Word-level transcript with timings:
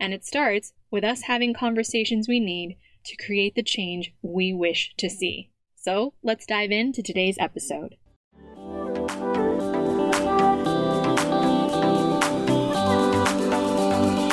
And 0.00 0.12
it 0.12 0.24
starts 0.24 0.72
with 0.90 1.04
us 1.04 1.22
having 1.22 1.54
conversations 1.54 2.28
we 2.28 2.40
need 2.40 2.76
to 3.04 3.16
create 3.16 3.54
the 3.54 3.62
change 3.62 4.12
we 4.22 4.52
wish 4.52 4.94
to 4.98 5.08
see. 5.08 5.50
So 5.76 6.14
let's 6.22 6.46
dive 6.46 6.70
into 6.70 7.02
today's 7.02 7.36
episode. 7.38 7.96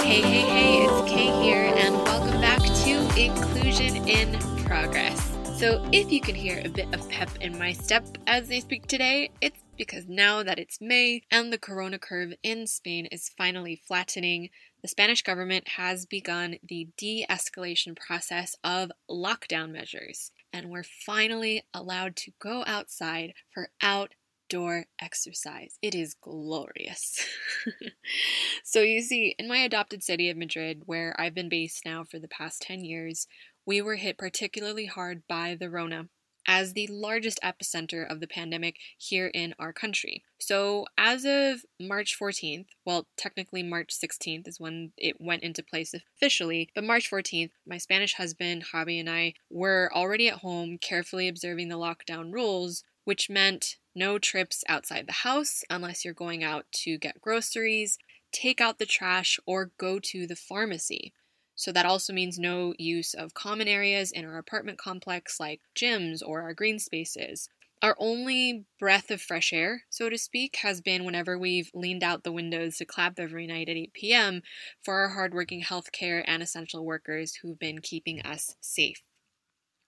Hey, 0.01 0.21
hey, 0.21 0.41
hey, 0.41 0.85
it's 0.85 1.09
Kay 1.09 1.31
here, 1.41 1.73
and 1.75 1.95
welcome 2.03 2.41
back 2.41 2.61
to 2.61 3.21
Inclusion 3.21 4.07
in 4.07 4.39
Progress. 4.65 5.31
So, 5.57 5.87
if 5.91 6.11
you 6.11 6.21
can 6.21 6.33
hear 6.33 6.61
a 6.65 6.69
bit 6.69 6.91
of 6.93 7.07
pep 7.07 7.29
in 7.39 7.57
my 7.59 7.71
step 7.71 8.03
as 8.25 8.49
I 8.49 8.59
speak 8.59 8.87
today, 8.87 9.29
it's 9.41 9.61
because 9.77 10.07
now 10.07 10.41
that 10.43 10.57
it's 10.57 10.81
May 10.81 11.21
and 11.29 11.53
the 11.53 11.57
corona 11.57 11.99
curve 11.99 12.33
in 12.43 12.65
Spain 12.65 13.05
is 13.07 13.29
finally 13.37 13.75
flattening, 13.75 14.49
the 14.81 14.87
Spanish 14.87 15.21
government 15.21 15.67
has 15.69 16.05
begun 16.05 16.57
the 16.63 16.87
de 16.97 17.25
escalation 17.29 17.95
process 17.95 18.55
of 18.63 18.91
lockdown 19.09 19.71
measures, 19.71 20.31
and 20.51 20.69
we're 20.69 20.83
finally 20.83 21.63
allowed 21.73 22.15
to 22.17 22.31
go 22.39 22.63
outside 22.65 23.33
for 23.53 23.69
outdoor 23.81 24.85
exercise. 24.99 25.77
It 25.81 25.93
is 25.93 26.15
glorious. 26.15 27.25
so, 28.63 28.81
you 28.81 29.01
see, 29.01 29.35
in 29.37 29.47
my 29.47 29.57
adopted 29.57 30.03
city 30.03 30.29
of 30.29 30.37
Madrid, 30.37 30.83
where 30.85 31.15
I've 31.19 31.35
been 31.35 31.49
based 31.49 31.85
now 31.85 32.03
for 32.03 32.17
the 32.17 32.27
past 32.27 32.63
10 32.63 32.83
years, 32.83 33.27
we 33.65 33.81
were 33.81 33.95
hit 33.95 34.17
particularly 34.17 34.87
hard 34.87 35.21
by 35.27 35.55
the 35.59 35.69
Rona 35.69 36.07
as 36.47 36.73
the 36.73 36.87
largest 36.87 37.39
epicenter 37.43 38.09
of 38.09 38.19
the 38.19 38.27
pandemic 38.27 38.77
here 38.97 39.27
in 39.27 39.53
our 39.59 39.73
country. 39.73 40.23
So, 40.39 40.85
as 40.97 41.25
of 41.25 41.65
March 41.79 42.17
14th, 42.19 42.65
well, 42.85 43.07
technically 43.17 43.63
March 43.63 43.89
16th 43.89 44.47
is 44.47 44.59
when 44.59 44.91
it 44.97 45.17
went 45.19 45.43
into 45.43 45.63
place 45.63 45.93
officially, 45.93 46.69
but 46.73 46.83
March 46.83 47.09
14th, 47.09 47.51
my 47.65 47.77
Spanish 47.77 48.15
husband, 48.15 48.65
Javi, 48.73 48.99
and 48.99 49.09
I 49.09 49.33
were 49.49 49.91
already 49.93 50.27
at 50.27 50.39
home 50.39 50.77
carefully 50.77 51.27
observing 51.27 51.69
the 51.69 51.77
lockdown 51.77 52.33
rules, 52.33 52.83
which 53.05 53.29
meant 53.29 53.77
no 53.95 54.17
trips 54.17 54.63
outside 54.67 55.07
the 55.07 55.13
house 55.13 55.63
unless 55.69 56.03
you're 56.05 56.13
going 56.13 56.43
out 56.43 56.65
to 56.71 56.97
get 56.97 57.21
groceries, 57.21 57.97
take 58.31 58.61
out 58.61 58.79
the 58.79 58.85
trash, 58.85 59.39
or 59.45 59.71
go 59.77 59.99
to 59.99 60.25
the 60.25 60.35
pharmacy. 60.35 61.13
So 61.55 61.71
that 61.71 61.85
also 61.85 62.13
means 62.13 62.39
no 62.39 62.73
use 62.77 63.13
of 63.13 63.33
common 63.33 63.67
areas 63.67 64.11
in 64.11 64.25
our 64.25 64.37
apartment 64.37 64.77
complex 64.77 65.39
like 65.39 65.61
gyms 65.75 66.21
or 66.25 66.41
our 66.41 66.53
green 66.53 66.79
spaces. 66.79 67.49
Our 67.81 67.95
only 67.99 68.65
breath 68.79 69.09
of 69.09 69.21
fresh 69.21 69.51
air, 69.53 69.83
so 69.89 70.09
to 70.09 70.17
speak, 70.17 70.57
has 70.57 70.81
been 70.81 71.03
whenever 71.03 71.37
we've 71.37 71.71
leaned 71.73 72.03
out 72.03 72.23
the 72.23 72.31
windows 72.31 72.77
to 72.77 72.85
clap 72.85 73.19
every 73.19 73.47
night 73.47 73.69
at 73.69 73.75
8 73.77 74.13
p.m. 74.13 74.43
for 74.83 74.95
our 74.95 75.09
hardworking 75.09 75.63
healthcare 75.63 76.23
and 76.27 76.43
essential 76.43 76.85
workers 76.85 77.35
who've 77.35 77.57
been 77.57 77.79
keeping 77.81 78.21
us 78.21 78.55
safe. 78.61 79.01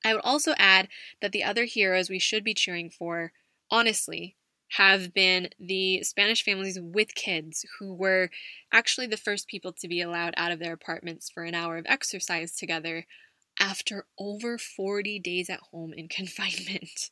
I 0.05 0.13
would 0.13 0.23
also 0.23 0.53
add 0.57 0.89
that 1.21 1.31
the 1.31 1.43
other 1.43 1.65
heroes 1.65 2.09
we 2.09 2.19
should 2.19 2.43
be 2.43 2.53
cheering 2.53 2.89
for, 2.89 3.33
honestly, 3.69 4.35
have 4.77 5.13
been 5.13 5.49
the 5.59 6.01
Spanish 6.03 6.43
families 6.43 6.79
with 6.81 7.13
kids 7.13 7.65
who 7.77 7.93
were 7.93 8.29
actually 8.71 9.05
the 9.05 9.17
first 9.17 9.47
people 9.47 9.71
to 9.71 9.87
be 9.87 10.01
allowed 10.01 10.33
out 10.35 10.51
of 10.51 10.59
their 10.59 10.73
apartments 10.73 11.29
for 11.29 11.43
an 11.43 11.53
hour 11.53 11.77
of 11.77 11.85
exercise 11.87 12.55
together 12.55 13.05
after 13.59 14.07
over 14.17 14.57
40 14.57 15.19
days 15.19 15.47
at 15.49 15.59
home 15.71 15.93
in 15.93 16.07
confinement. 16.09 17.11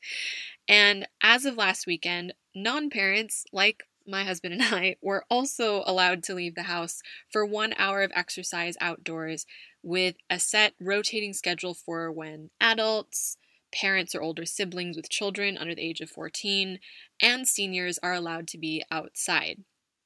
And 0.67 1.07
as 1.21 1.45
of 1.45 1.55
last 1.55 1.85
weekend, 1.85 2.33
non 2.55 2.89
parents 2.89 3.45
like 3.53 3.83
my 4.07 4.23
husband 4.23 4.55
and 4.55 4.63
I 4.63 4.95
were 4.99 5.25
also 5.29 5.83
allowed 5.85 6.23
to 6.23 6.33
leave 6.33 6.55
the 6.55 6.63
house 6.63 7.01
for 7.29 7.45
one 7.45 7.75
hour 7.77 8.01
of 8.01 8.11
exercise 8.15 8.75
outdoors 8.81 9.45
with 9.83 10.15
a 10.31 10.39
set 10.39 10.73
rotating 10.79 11.33
schedule 11.33 11.75
for 11.75 12.11
when 12.11 12.49
adults, 12.59 13.37
parents 13.71 14.13
or 14.13 14.21
older 14.21 14.45
siblings 14.45 14.95
with 14.95 15.09
children 15.09 15.57
under 15.57 15.75
the 15.75 15.81
age 15.81 16.01
of 16.01 16.09
14, 16.09 16.79
and 17.21 17.47
seniors 17.47 17.99
are 18.03 18.13
allowed 18.13 18.47
to 18.49 18.57
be 18.57 18.83
outside. 18.91 19.63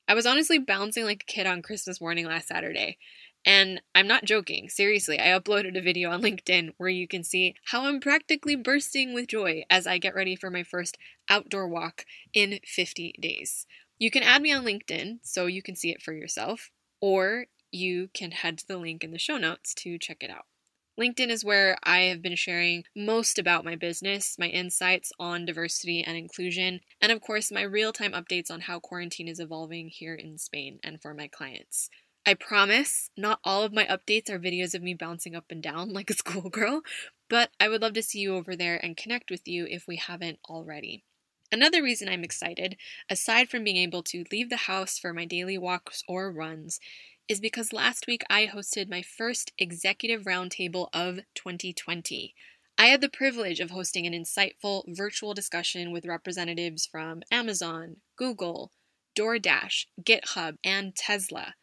I 0.08 0.14
was 0.14 0.26
honestly 0.26 0.60
bouncing 0.60 1.06
like 1.06 1.24
a 1.24 1.32
kid 1.32 1.48
on 1.48 1.62
Christmas 1.62 2.00
morning 2.00 2.26
last 2.26 2.48
Saturday. 2.48 2.98
And 3.48 3.82
I'm 3.94 4.08
not 4.08 4.26
joking. 4.26 4.70
Seriously, 4.70 5.20
I 5.20 5.28
uploaded 5.28 5.78
a 5.78 5.82
video 5.82 6.10
on 6.10 6.24
LinkedIn 6.24 6.72
where 6.78 6.90
you 6.90 7.08
can 7.08 7.24
see 7.24 7.54
how 7.66 7.86
I'm 7.86 8.00
practically 8.00 8.56
bursting 8.56 9.14
with 9.14 9.28
joy 9.28 9.64
as 9.70 9.86
I 9.86 10.00
get 10.00 10.16
ready 10.16 10.36
for 10.36 10.50
my 10.50 10.64
first 10.64 10.98
outdoor 11.30 11.68
walk 11.68 12.06
in 12.34 12.60
50 12.66 13.14
days. 13.20 13.68
You 14.00 14.10
can 14.10 14.24
add 14.24 14.42
me 14.42 14.52
on 14.52 14.66
LinkedIn 14.66 15.20
so 15.22 15.46
you 15.46 15.62
can 15.62 15.76
see 15.76 15.92
it 15.92 16.02
for 16.02 16.12
yourself, 16.12 16.72
or 17.00 17.46
you 17.72 18.10
can 18.14 18.32
head 18.32 18.58
to 18.60 18.68
the 18.68 18.78
link 18.78 19.04
in 19.04 19.12
the 19.12 19.20
show 19.20 19.38
notes 19.38 19.76
to 19.76 20.00
check 20.00 20.18
it 20.22 20.32
out. 20.32 20.46
LinkedIn 21.00 21.30
is 21.30 21.44
where 21.44 21.78
I 21.84 22.04
have 22.04 22.22
been 22.22 22.38
sharing 22.38 22.86
most 22.96 23.38
about 23.38 23.66
my 23.66 23.76
business, 23.76 24.38
my 24.40 24.48
insights 24.48 25.12
on 25.20 25.46
diversity 25.46 26.02
and 26.02 26.16
inclusion, 26.16 26.80
and 27.02 27.12
of 27.12 27.20
course, 27.20 27.52
my 27.52 27.64
real 27.64 27.92
time 27.92 28.14
updates 28.14 28.50
on 28.50 28.62
how 28.62 28.80
quarantine 28.80 29.28
is 29.28 29.42
evolving 29.42 29.90
here 29.90 30.16
in 30.16 30.38
Spain 30.38 30.80
and 30.84 31.02
for 31.02 31.14
my 31.14 31.28
clients. 31.28 31.90
I 32.26 32.34
promise 32.34 33.10
not 33.18 33.40
all 33.44 33.64
of 33.64 33.74
my 33.74 33.86
updates 33.86 34.30
are 34.30 34.40
videos 34.40 34.74
of 34.74 34.82
me 34.82 34.94
bouncing 34.94 35.36
up 35.36 35.46
and 35.50 35.62
down 35.62 35.90
like 35.94 36.10
a 36.10 36.14
schoolgirl, 36.14 36.82
but 37.30 37.50
I 37.60 37.68
would 37.68 37.82
love 37.82 37.94
to 37.94 38.04
see 38.04 38.20
you 38.20 38.36
over 38.36 38.56
there 38.56 38.78
and 38.84 38.96
connect 38.96 39.30
with 39.30 39.48
you 39.48 39.68
if 39.70 39.88
we 39.88 39.98
haven't 39.98 40.40
already. 40.50 41.04
Another 41.52 41.84
reason 41.84 42.10
I'm 42.10 42.24
excited, 42.24 42.78
aside 43.10 43.50
from 43.50 43.64
being 43.64 43.78
able 43.78 44.02
to 44.04 44.26
leave 44.32 44.50
the 44.50 44.56
house 44.56 44.98
for 44.98 45.14
my 45.14 45.26
daily 45.26 45.58
walks 45.58 46.04
or 46.08 46.32
runs, 46.32 46.80
is 47.28 47.40
because 47.40 47.74
last 47.74 48.06
week 48.08 48.24
I 48.30 48.48
hosted 48.48 48.90
my 48.90 49.02
first 49.02 49.52
executive 49.58 50.24
roundtable 50.24 50.90
of 50.94 51.20
2020. 51.34 52.36
I 52.78 52.88
had 52.88 53.02
the 53.02 53.10
privilege 53.10 53.60
of 53.60 53.72
hosting 53.72 54.06
an 54.06 54.14
insightful 54.14 54.84
virtual 54.88 55.34
discussion 55.34 55.92
with 55.92 56.06
representatives 56.06 56.86
from 56.86 57.22
Amazon, 57.32 57.98
Google, 58.18 58.72
DoorDash, 59.18 59.86
GitHub, 60.04 60.58
and 60.64 60.96
Tesla. 60.96 61.56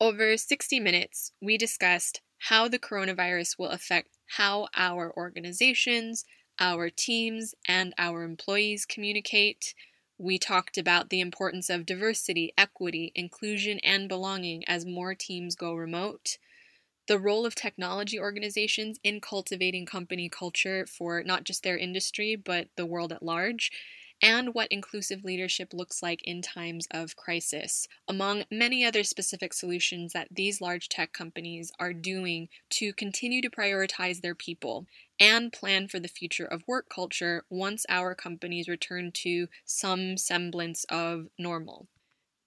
Over 0.00 0.36
60 0.36 0.80
minutes, 0.80 1.32
we 1.40 1.58
discussed 1.58 2.20
how 2.38 2.66
the 2.66 2.78
coronavirus 2.78 3.58
will 3.58 3.68
affect 3.68 4.08
how 4.36 4.68
our 4.74 5.12
organizations, 5.16 6.24
our 6.58 6.90
teams, 6.90 7.54
and 7.68 7.94
our 7.98 8.22
employees 8.22 8.86
communicate 8.86 9.74
we 10.18 10.38
talked 10.38 10.78
about 10.78 11.10
the 11.10 11.20
importance 11.20 11.70
of 11.70 11.86
diversity, 11.86 12.52
equity, 12.56 13.12
inclusion, 13.14 13.78
and 13.80 14.08
belonging 14.08 14.64
as 14.68 14.86
more 14.86 15.14
teams 15.14 15.56
go 15.56 15.74
remote. 15.74 16.38
The 17.06 17.18
role 17.18 17.46
of 17.46 17.54
technology 17.54 18.18
organizations 18.18 18.98
in 19.04 19.20
cultivating 19.20 19.86
company 19.86 20.28
culture 20.28 20.86
for 20.86 21.22
not 21.24 21.44
just 21.44 21.62
their 21.62 21.78
industry, 21.78 22.36
but 22.36 22.68
the 22.76 22.86
world 22.86 23.12
at 23.12 23.22
large 23.22 23.70
and 24.22 24.54
what 24.54 24.68
inclusive 24.70 25.24
leadership 25.24 25.72
looks 25.72 26.02
like 26.02 26.22
in 26.24 26.42
times 26.42 26.86
of 26.90 27.16
crisis, 27.16 27.86
among 28.08 28.44
many 28.50 28.84
other 28.84 29.04
specific 29.04 29.52
solutions 29.52 30.12
that 30.12 30.28
these 30.30 30.60
large 30.60 30.88
tech 30.88 31.12
companies 31.12 31.70
are 31.78 31.92
doing 31.92 32.48
to 32.70 32.92
continue 32.92 33.40
to 33.42 33.50
prioritize 33.50 34.20
their 34.20 34.34
people 34.34 34.86
and 35.20 35.52
plan 35.52 35.88
for 35.88 36.00
the 36.00 36.08
future 36.08 36.46
of 36.46 36.62
work 36.66 36.88
culture 36.88 37.44
once 37.48 37.84
our 37.88 38.14
companies 38.14 38.68
return 38.68 39.12
to 39.12 39.48
some 39.64 40.16
semblance 40.16 40.84
of 40.84 41.28
normal. 41.38 41.88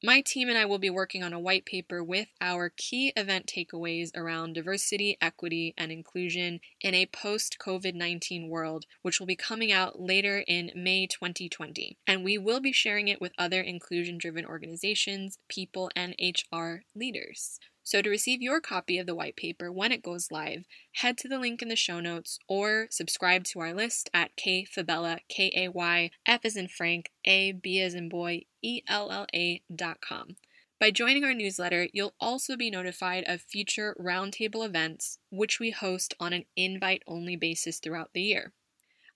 My 0.04 0.22
team 0.22 0.48
and 0.48 0.60
I 0.60 0.66
will 0.66 0.78
be 0.78 0.92
working 0.92 1.24
on 1.24 1.34
a 1.34 1.40
white 1.40 1.66
paper 1.66 2.04
with 2.04 2.28
our 2.40 2.70
key 2.70 3.12
event 3.18 3.48
takeaways 3.48 4.16
around 4.16 4.54
diversity, 4.54 5.18
equity, 5.20 5.74
and 5.76 5.92
inclusion 5.92 6.60
in 6.82 6.94
a 6.94 7.08
post 7.08 7.58
COVID 7.60 7.96
19 7.96 8.48
world, 8.48 8.86
which 9.02 9.20
will 9.20 9.26
be 9.26 9.36
coming 9.36 9.72
out 9.72 10.00
later 10.00 10.44
in 10.48 10.72
May 10.76 11.08
2020. 11.08 11.98
And 12.06 12.24
we 12.24 12.38
will 12.38 12.60
be 12.60 12.72
sharing 12.72 13.08
it 13.08 13.20
with 13.20 13.34
other 13.40 13.60
inclusion 13.60 14.20
driven 14.20 14.46
organizations, 14.46 15.40
people, 15.50 15.90
and 15.96 16.14
HR 16.22 16.84
leaders. 16.94 17.60
So, 17.88 18.02
to 18.02 18.10
receive 18.10 18.42
your 18.42 18.60
copy 18.60 19.00
of 19.00 19.08
the 19.08 19.16
white 19.16 19.38
paper 19.38 19.72
when 19.72 19.94
it 19.94 20.04
goes 20.04 20.30
live, 20.30 20.66
head 20.92 21.18
to 21.20 21.30
the 21.30 21.40
link 21.40 21.62
in 21.62 21.70
the 21.70 21.78
show 21.78 22.02
notes 22.02 22.38
or 22.46 22.88
subscribe 22.92 23.46
to 23.46 23.62
our 23.62 23.74
list 23.74 24.10
at 24.14 24.36
Kay 24.36 24.66
Fabella, 24.66 25.22
K 25.30 25.54
A 25.56 25.70
Y, 25.70 26.12
F 26.26 26.42
as 26.44 26.58
in 26.58 26.68
Frank, 26.68 27.12
A, 27.24 27.54
B 27.54 27.80
as 27.80 27.94
in 27.94 28.10
boy, 28.10 28.42
E 28.68 28.84
L 28.90 29.10
L 29.10 29.25
A 29.34 29.62
dot 29.74 30.02
com. 30.02 30.36
By 30.78 30.92
joining 30.92 31.24
our 31.24 31.34
newsletter, 31.34 31.88
you'll 31.94 32.16
also 32.19 32.58
be 32.58 32.69
notified 32.69 33.24
of 33.25 33.42
future 33.42 33.96
roundtable 33.98 34.66
events, 34.66 35.19
which 35.31 35.58
we 35.58 35.72
host 35.72 36.14
on 36.19 36.34
an 36.34 36.44
invite 36.58 37.02
only 37.08 37.38
basis 37.38 37.80
throughout 37.80 38.10
the 38.14 38.22
year. 38.22 38.52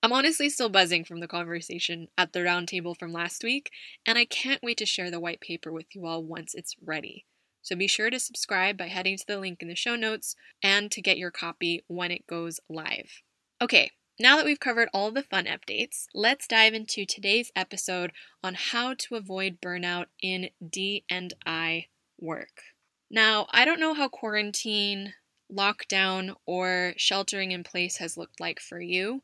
I'm 0.02 0.14
honestly 0.14 0.50
still 0.50 0.70
buzzing 0.70 1.04
from 1.04 1.20
the 1.20 1.28
conversation 1.28 2.08
at 2.18 2.32
the 2.32 2.40
roundtable 2.40 2.98
from 2.98 3.12
last 3.12 3.44
week, 3.44 3.72
and 4.08 4.18
I 4.18 4.24
can't 4.24 4.64
wait 4.64 4.78
to 4.78 4.86
share 4.86 5.12
the 5.12 5.20
white 5.20 5.42
paper 5.42 5.72
with 5.72 5.94
you 5.94 6.06
all 6.06 6.24
once 6.24 6.56
it's 6.56 6.76
ready. 6.82 7.26
So 7.62 7.76
be 7.76 7.88
sure 7.88 8.10
to 8.10 8.20
subscribe 8.20 8.78
by 8.78 8.88
heading 8.88 9.18
to 9.18 9.28
the 9.28 9.38
link 9.38 9.62
in 9.62 9.68
the 9.68 9.76
show 9.76 9.98
notes 9.98 10.34
and 10.64 10.90
to 10.92 11.02
get 11.02 11.18
your 11.18 11.30
copy 11.30 11.84
when 11.88 12.10
it 12.10 12.26
goes 12.26 12.62
live. 12.70 13.22
Okay, 13.62 13.92
now 14.22 14.38
that 14.38 14.46
we've 14.46 14.60
covered 14.60 14.90
all 14.94 15.12
the 15.12 15.24
fun 15.24 15.46
updates, 15.46 16.06
let's 16.14 16.48
dive 16.48 16.74
into 16.74 17.06
today's 17.06 17.52
episode 17.56 18.12
on 18.44 18.54
how 18.54 18.94
to 18.94 19.16
avoid 19.16 19.60
burnout 19.60 20.06
in 20.22 20.50
D&I 20.68 21.88
work. 22.20 22.62
Now, 23.10 23.48
I 23.52 23.66
don't 23.66 23.80
know 23.80 23.94
how 23.94 24.08
quarantine, 24.08 25.16
lockdown, 25.52 26.36
or 26.46 26.94
sheltering 26.98 27.52
in 27.52 27.64
place 27.64 27.98
has 27.98 28.16
looked 28.16 28.40
like 28.40 28.60
for 28.60 28.80
you 28.80 29.24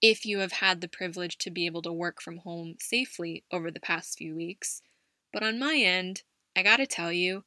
if 0.00 0.24
you 0.24 0.38
have 0.38 0.52
had 0.52 0.80
the 0.80 0.88
privilege 0.88 1.36
to 1.38 1.50
be 1.50 1.66
able 1.66 1.82
to 1.82 1.92
work 1.92 2.22
from 2.22 2.38
home 2.38 2.76
safely 2.80 3.44
over 3.52 3.70
the 3.70 3.78
past 3.78 4.16
few 4.16 4.34
weeks. 4.34 4.80
But 5.32 5.42
on 5.42 5.58
my 5.58 5.76
end, 5.76 6.22
I 6.56 6.62
gotta 6.62 6.86
tell 6.86 7.12
you, 7.12 7.44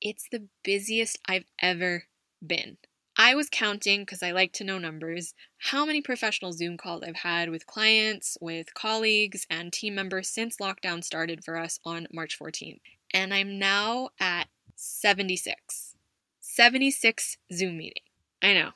it's 0.00 0.26
the 0.32 0.48
busiest 0.64 1.18
I've 1.28 1.44
ever 1.60 2.04
been. 2.44 2.78
I 3.24 3.36
was 3.36 3.48
counting, 3.48 4.00
because 4.00 4.20
I 4.20 4.32
like 4.32 4.52
to 4.54 4.64
know 4.64 4.78
numbers, 4.78 5.32
how 5.56 5.86
many 5.86 6.02
professional 6.02 6.52
Zoom 6.52 6.76
calls 6.76 7.04
I've 7.04 7.14
had 7.14 7.50
with 7.50 7.68
clients, 7.68 8.36
with 8.40 8.74
colleagues, 8.74 9.46
and 9.48 9.72
team 9.72 9.94
members 9.94 10.28
since 10.28 10.56
lockdown 10.56 11.04
started 11.04 11.44
for 11.44 11.56
us 11.56 11.78
on 11.84 12.08
March 12.12 12.36
14th. 12.36 12.80
And 13.14 13.32
I'm 13.32 13.60
now 13.60 14.08
at 14.18 14.48
76. 14.74 15.94
76 16.40 17.38
Zoom 17.52 17.76
meeting. 17.76 18.02
I 18.42 18.54
know. 18.54 18.70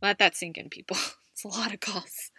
Let 0.00 0.18
that 0.20 0.36
sink 0.36 0.56
in, 0.56 0.68
people. 0.68 0.96
it's 1.32 1.42
a 1.42 1.48
lot 1.48 1.74
of 1.74 1.80
calls. 1.80 2.30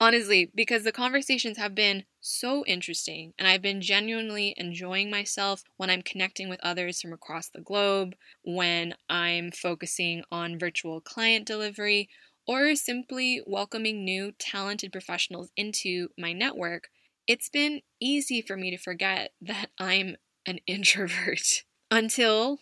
Honestly, 0.00 0.50
because 0.54 0.84
the 0.84 0.92
conversations 0.92 1.56
have 1.58 1.74
been 1.74 2.04
so 2.20 2.64
interesting, 2.66 3.32
and 3.38 3.48
I've 3.48 3.62
been 3.62 3.80
genuinely 3.80 4.54
enjoying 4.56 5.10
myself 5.10 5.62
when 5.76 5.90
I'm 5.90 6.02
connecting 6.02 6.48
with 6.48 6.60
others 6.62 7.00
from 7.00 7.12
across 7.12 7.48
the 7.48 7.60
globe, 7.60 8.14
when 8.42 8.94
I'm 9.08 9.50
focusing 9.50 10.24
on 10.30 10.58
virtual 10.58 11.00
client 11.00 11.46
delivery, 11.46 12.08
or 12.46 12.74
simply 12.74 13.42
welcoming 13.46 14.04
new 14.04 14.32
talented 14.32 14.92
professionals 14.92 15.50
into 15.56 16.08
my 16.18 16.32
network. 16.32 16.88
It's 17.26 17.48
been 17.48 17.82
easy 18.00 18.42
for 18.42 18.56
me 18.56 18.70
to 18.70 18.78
forget 18.78 19.32
that 19.40 19.70
I'm 19.78 20.16
an 20.46 20.58
introvert 20.66 21.62
until 21.90 22.58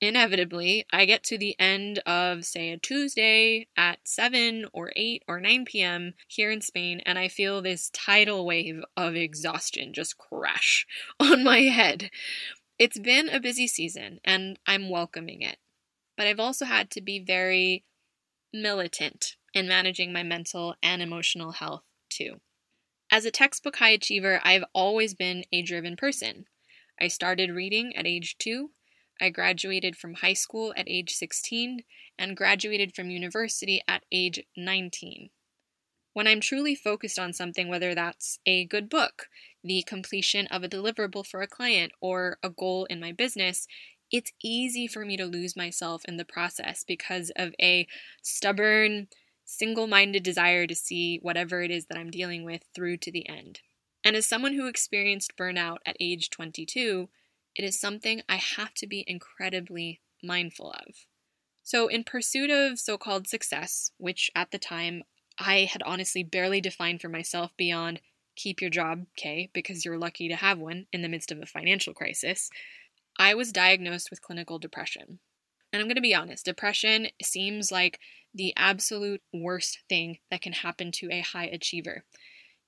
inevitably, 0.00 0.86
I 0.92 1.04
get 1.04 1.22
to 1.24 1.38
the 1.38 1.58
end 1.58 1.98
of, 2.00 2.44
say, 2.44 2.70
a 2.70 2.78
Tuesday 2.78 3.68
at 3.76 4.00
7 4.04 4.66
or 4.72 4.92
8 4.94 5.22
or 5.28 5.40
9 5.40 5.64
p.m. 5.64 6.14
here 6.28 6.50
in 6.50 6.60
Spain, 6.60 7.00
and 7.06 7.18
I 7.18 7.28
feel 7.28 7.62
this 7.62 7.90
tidal 7.90 8.44
wave 8.46 8.82
of 8.96 9.14
exhaustion 9.14 9.92
just 9.92 10.18
crash 10.18 10.86
on 11.20 11.44
my 11.44 11.60
head. 11.60 12.10
It's 12.78 12.98
been 12.98 13.28
a 13.28 13.40
busy 13.40 13.66
season, 13.66 14.20
and 14.24 14.58
I'm 14.66 14.90
welcoming 14.90 15.42
it. 15.42 15.58
But 16.16 16.26
I've 16.26 16.40
also 16.40 16.64
had 16.64 16.90
to 16.92 17.00
be 17.00 17.18
very 17.18 17.84
militant 18.52 19.36
in 19.52 19.68
managing 19.68 20.12
my 20.12 20.22
mental 20.22 20.74
and 20.82 21.00
emotional 21.00 21.52
health, 21.52 21.84
too. 22.08 22.40
As 23.10 23.24
a 23.24 23.30
textbook 23.30 23.76
high 23.76 23.90
achiever, 23.90 24.40
I've 24.42 24.64
always 24.72 25.14
been 25.14 25.44
a 25.52 25.62
driven 25.62 25.96
person. 25.96 26.46
I 27.00 27.08
started 27.08 27.50
reading 27.50 27.94
at 27.96 28.06
age 28.06 28.36
two 28.38 28.70
I 29.20 29.30
graduated 29.30 29.96
from 29.96 30.14
high 30.14 30.32
school 30.34 30.74
at 30.76 30.88
age 30.88 31.14
16 31.14 31.84
and 32.18 32.36
graduated 32.36 32.94
from 32.94 33.10
university 33.10 33.82
at 33.86 34.04
age 34.10 34.40
19. 34.56 35.30
When 36.12 36.26
I'm 36.26 36.40
truly 36.40 36.74
focused 36.74 37.18
on 37.18 37.32
something, 37.32 37.68
whether 37.68 37.94
that's 37.94 38.38
a 38.46 38.64
good 38.66 38.88
book, 38.88 39.28
the 39.64 39.82
completion 39.82 40.46
of 40.48 40.62
a 40.62 40.68
deliverable 40.68 41.26
for 41.26 41.42
a 41.42 41.48
client, 41.48 41.92
or 42.00 42.38
a 42.42 42.50
goal 42.50 42.84
in 42.84 43.00
my 43.00 43.10
business, 43.10 43.66
it's 44.12 44.32
easy 44.42 44.86
for 44.86 45.04
me 45.04 45.16
to 45.16 45.26
lose 45.26 45.56
myself 45.56 46.02
in 46.06 46.16
the 46.16 46.24
process 46.24 46.84
because 46.86 47.32
of 47.34 47.52
a 47.60 47.88
stubborn, 48.22 49.08
single 49.44 49.88
minded 49.88 50.22
desire 50.22 50.66
to 50.66 50.74
see 50.74 51.18
whatever 51.20 51.62
it 51.62 51.70
is 51.70 51.86
that 51.86 51.98
I'm 51.98 52.10
dealing 52.10 52.44
with 52.44 52.62
through 52.74 52.98
to 52.98 53.10
the 53.10 53.28
end. 53.28 53.60
And 54.04 54.14
as 54.14 54.26
someone 54.26 54.54
who 54.54 54.68
experienced 54.68 55.36
burnout 55.36 55.78
at 55.84 55.96
age 55.98 56.30
22, 56.30 57.08
it 57.54 57.64
is 57.64 57.78
something 57.78 58.22
I 58.28 58.36
have 58.36 58.74
to 58.74 58.86
be 58.86 59.04
incredibly 59.06 60.00
mindful 60.22 60.72
of. 60.72 61.06
So, 61.62 61.88
in 61.88 62.04
pursuit 62.04 62.50
of 62.50 62.78
so 62.78 62.98
called 62.98 63.26
success, 63.26 63.90
which 63.96 64.30
at 64.34 64.50
the 64.50 64.58
time 64.58 65.02
I 65.38 65.60
had 65.60 65.82
honestly 65.84 66.22
barely 66.22 66.60
defined 66.60 67.00
for 67.00 67.08
myself 67.08 67.52
beyond 67.56 68.00
keep 68.36 68.60
your 68.60 68.70
job, 68.70 69.06
okay, 69.18 69.50
because 69.52 69.84
you're 69.84 69.98
lucky 69.98 70.28
to 70.28 70.36
have 70.36 70.58
one 70.58 70.86
in 70.92 71.02
the 71.02 71.08
midst 71.08 71.32
of 71.32 71.40
a 71.40 71.46
financial 71.46 71.94
crisis, 71.94 72.50
I 73.18 73.34
was 73.34 73.52
diagnosed 73.52 74.10
with 74.10 74.22
clinical 74.22 74.58
depression. 74.58 75.20
And 75.72 75.80
I'm 75.80 75.88
going 75.88 75.96
to 75.96 76.02
be 76.02 76.14
honest, 76.14 76.44
depression 76.44 77.08
seems 77.22 77.72
like 77.72 77.98
the 78.34 78.52
absolute 78.56 79.22
worst 79.32 79.80
thing 79.88 80.18
that 80.30 80.42
can 80.42 80.52
happen 80.52 80.92
to 80.92 81.08
a 81.10 81.20
high 81.20 81.46
achiever. 81.46 82.04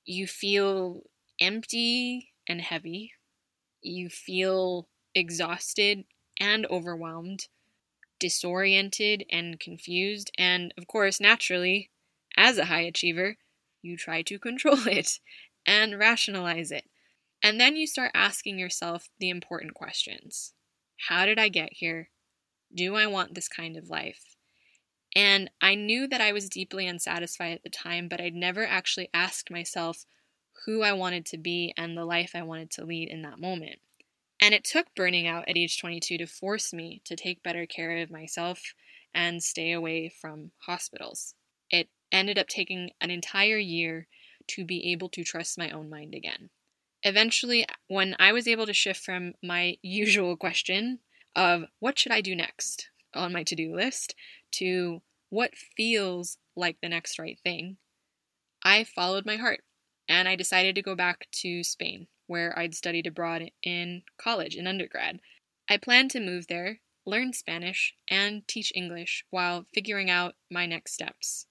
You 0.05 0.27
feel 0.27 1.03
empty 1.41 2.33
and 2.49 2.61
heavy, 2.61 3.13
you 3.83 4.09
feel 4.09 4.89
exhausted 5.15 6.05
and 6.39 6.67
overwhelmed, 6.67 7.49
disoriented 8.19 9.25
and 9.31 9.59
confused, 9.61 10.31
and 10.39 10.73
of 10.77 10.87
course, 10.87 11.21
naturally, 11.21 11.91
as 12.37 12.59
a 12.59 12.67
high 12.67 12.83
achiever, 12.83 13.37
you 13.83 13.97
try 13.97 14.23
to 14.23 14.39
control 14.39 14.79
it 14.87 15.19
and 15.67 15.99
rationalize 15.99 16.71
it. 16.71 16.85
And 17.43 17.61
then 17.61 17.77
you 17.77 17.87
start 17.87 18.11
asking 18.15 18.59
yourself 18.59 19.09
the 19.19 19.31
important 19.31 19.75
questions 19.75 20.53
How 21.09 21.27
did 21.27 21.39
I 21.39 21.49
get 21.49 21.73
here? 21.73 22.11
Do 22.75 22.97
I 22.97 23.07
want 23.07 23.35
this 23.35 23.49
kind 23.49 23.77
of 23.77 23.89
life? 23.89 24.37
And 25.15 25.51
I 25.63 25.75
knew 25.75 26.07
that 26.09 26.21
I 26.21 26.33
was 26.33 26.51
deeply 26.51 26.87
unsatisfied 26.87 27.53
at 27.53 27.63
the 27.63 27.71
time, 27.71 28.09
but 28.09 28.21
I'd 28.21 28.35
never 28.35 28.67
actually 28.67 29.09
asked 29.15 29.51
myself 29.51 30.05
who 30.65 30.83
I 30.83 30.93
wanted 30.93 31.27
to 31.27 31.39
be 31.39 31.73
and 31.77 31.97
the 31.97 32.05
life 32.05 32.33
I 32.35 32.43
wanted 32.43 32.71
to 32.73 32.85
lead 32.85 33.09
in 33.09 33.23
that 33.23 33.41
moment. 33.41 33.79
And 34.41 34.55
it 34.55 34.65
took 34.65 34.95
burning 34.95 35.27
out 35.27 35.49
at 35.49 35.57
age 35.57 35.79
22 35.79 36.19
to 36.19 36.27
force 36.27 36.73
me 36.73 37.01
to 37.05 37.17
take 37.17 37.43
better 37.43 37.67
care 37.67 37.97
of 37.99 38.11
myself 38.11 38.61
and 39.15 39.43
stay 39.43 39.73
away 39.73 40.09
from 40.09 40.51
hospitals. 40.59 41.35
It 41.71 41.89
ended 42.13 42.39
up 42.39 42.49
taking 42.49 42.91
an 43.01 43.11
entire 43.11 43.59
year 43.59 44.07
to 44.49 44.65
be 44.65 44.93
able 44.93 45.09
to 45.11 45.25
trust 45.25 45.59
my 45.59 45.71
own 45.71 45.89
mind 45.89 46.15
again. 46.15 46.51
Eventually, 47.03 47.67
when 47.89 48.15
I 48.19 48.33
was 48.33 48.47
able 48.47 48.67
to 48.67 48.73
shift 48.73 49.03
from 49.05 49.35
my 49.43 49.79
usual 49.83 50.37
question 50.37 51.01
of 51.35 51.65
what 51.81 51.99
should 51.99 52.13
I 52.13 52.21
do 52.21 52.35
next 52.35 52.91
on 53.15 53.33
my 53.33 53.43
to 53.45 53.55
do 53.55 53.75
list 53.75 54.15
to 54.53 55.03
what 55.31 55.55
feels 55.55 56.39
like 56.55 56.79
the 56.81 56.89
next 56.89 57.19
right 57.19 57.39
thing, 57.43 57.77
I 58.63 58.85
followed 58.85 59.27
my 59.27 59.37
heart 59.37 59.61
and 60.09 60.29
I 60.29 60.37
decided 60.37 60.75
to 60.75 60.83
go 60.83 60.95
back 60.95 61.27
to 61.43 61.63
Spain 61.63 62.07
where 62.27 62.59
I'd 62.59 62.75
studied 62.75 63.07
abroad 63.07 63.51
in 63.63 64.03
college, 64.19 64.57
in 64.57 64.67
undergrad. 64.67 65.21
I 65.69 65.77
planned 65.77 66.11
to 66.13 66.21
move 66.21 66.47
there, 66.49 66.81
learn 67.05 67.33
Spanish, 67.33 67.95
and 68.09 68.47
teach 68.49 68.73
English 68.75 69.25
while 69.31 69.67
figuring 69.73 70.11
out 70.11 70.35
my 70.51 70.67
next 70.67 70.93
steps. 70.93 71.47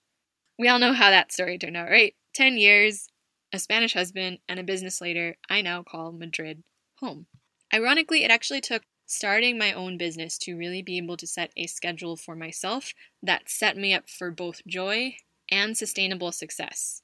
We 0.58 0.68
all 0.68 0.80
know 0.80 0.94
how 0.94 1.10
that 1.10 1.32
story 1.32 1.58
turned 1.58 1.78
out, 1.78 1.90
right? 1.90 2.16
10 2.34 2.58
years, 2.58 3.08
a 3.54 3.60
Spanish 3.60 3.94
husband, 3.94 4.40
and 4.48 4.60
a 4.60 4.64
business 4.64 5.02
later, 5.02 5.38
I 5.50 5.62
now 5.62 5.84
call 5.84 6.12
Madrid 6.12 6.64
home. 7.00 7.28
Ironically, 7.74 8.24
it 8.24 8.32
actually 8.32 8.62
took 8.62 8.84
starting 9.06 9.58
my 9.58 9.72
own 9.72 9.98
business 9.98 10.38
to 10.40 10.58
really 10.58 10.82
be 10.82 10.98
able 10.98 11.18
to 11.18 11.28
set 11.28 11.52
a 11.56 11.68
schedule 11.68 12.16
for 12.16 12.36
myself 12.36 12.94
that 13.22 13.50
set 13.50 13.78
me 13.78 13.94
up 13.94 14.10
for 14.10 14.32
both 14.32 14.66
joy 14.66 15.16
and 15.50 15.78
sustainable 15.78 16.32
success 16.32 17.04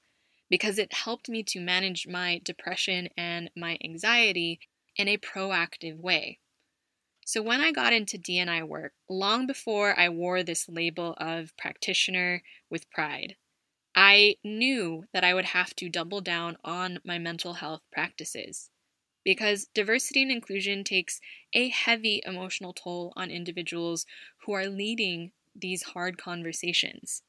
because 0.52 0.78
it 0.78 0.94
helped 0.94 1.30
me 1.30 1.44
to 1.46 1.62
manage 1.62 2.08
my 2.08 2.40
depression 2.46 3.10
and 3.18 3.52
my 3.58 3.80
anxiety 3.84 4.62
in 4.98 5.10
a 5.10 5.18
proactive 5.18 5.98
way. 5.98 6.40
So, 7.26 7.42
when 7.42 7.62
I 7.62 7.72
got 7.72 7.94
into 7.94 8.20
DNI 8.20 8.62
work, 8.62 8.94
long 9.10 9.48
before 9.48 10.00
I 10.00 10.10
wore 10.10 10.44
this 10.44 10.70
label 10.70 11.16
of 11.18 11.58
practitioner 11.58 12.44
with 12.70 12.92
pride, 12.92 13.38
I 13.96 14.38
knew 14.44 15.06
that 15.14 15.24
I 15.24 15.34
would 15.34 15.46
have 15.46 15.76
to 15.78 15.90
double 15.90 16.22
down 16.22 16.58
on 16.64 17.00
my 17.06 17.20
mental 17.20 17.54
health 17.56 17.84
practices 17.92 18.72
because 19.24 19.68
diversity 19.74 20.24
and 20.24 20.32
inclusion 20.32 20.84
takes 20.84 21.22
a 21.54 21.70
heavy 21.70 22.22
emotional 22.26 22.74
toll 22.74 23.14
on 23.16 23.32
individuals 23.32 24.06
who 24.46 24.54
are 24.54 24.68
leading 24.68 25.34
these 25.56 25.84
hard 25.84 26.18
conversations. 26.18 27.24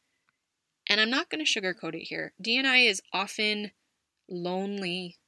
And 0.88 1.00
I'm 1.00 1.10
not 1.10 1.30
going 1.30 1.44
to 1.44 1.50
sugarcoat 1.50 1.94
it 1.94 2.08
here. 2.08 2.32
DNI 2.42 2.88
is 2.88 3.02
often 3.12 3.72
lonely, 4.28 5.18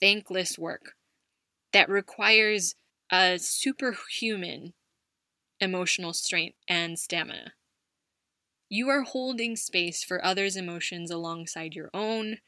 thankless 0.00 0.58
work 0.58 0.94
that 1.72 1.88
requires 1.88 2.74
a 3.10 3.38
superhuman 3.38 4.74
emotional 5.60 6.12
strength 6.12 6.56
and 6.68 6.98
stamina. 6.98 7.54
You 8.68 8.88
are 8.88 9.02
holding 9.02 9.56
space 9.56 10.02
for 10.02 10.24
others' 10.24 10.56
emotions 10.56 11.10
alongside 11.10 11.74
your 11.74 11.90
own. 11.94 12.38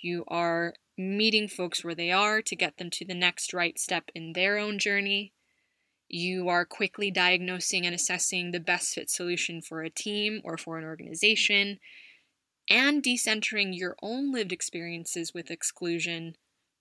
You 0.00 0.24
are 0.28 0.74
meeting 0.96 1.48
folks 1.48 1.82
where 1.82 1.94
they 1.94 2.10
are 2.10 2.42
to 2.42 2.56
get 2.56 2.76
them 2.76 2.90
to 2.90 3.04
the 3.04 3.14
next 3.14 3.52
right 3.52 3.78
step 3.78 4.10
in 4.14 4.32
their 4.32 4.58
own 4.58 4.78
journey. 4.78 5.32
You 6.14 6.50
are 6.50 6.66
quickly 6.66 7.10
diagnosing 7.10 7.86
and 7.86 7.94
assessing 7.94 8.50
the 8.50 8.60
best 8.60 8.94
fit 8.94 9.08
solution 9.08 9.62
for 9.62 9.82
a 9.82 9.88
team 9.88 10.42
or 10.44 10.58
for 10.58 10.76
an 10.76 10.84
organization, 10.84 11.78
and 12.68 13.02
decentering 13.02 13.70
your 13.72 13.96
own 14.02 14.30
lived 14.30 14.52
experiences 14.52 15.32
with 15.32 15.50
exclusion 15.50 16.36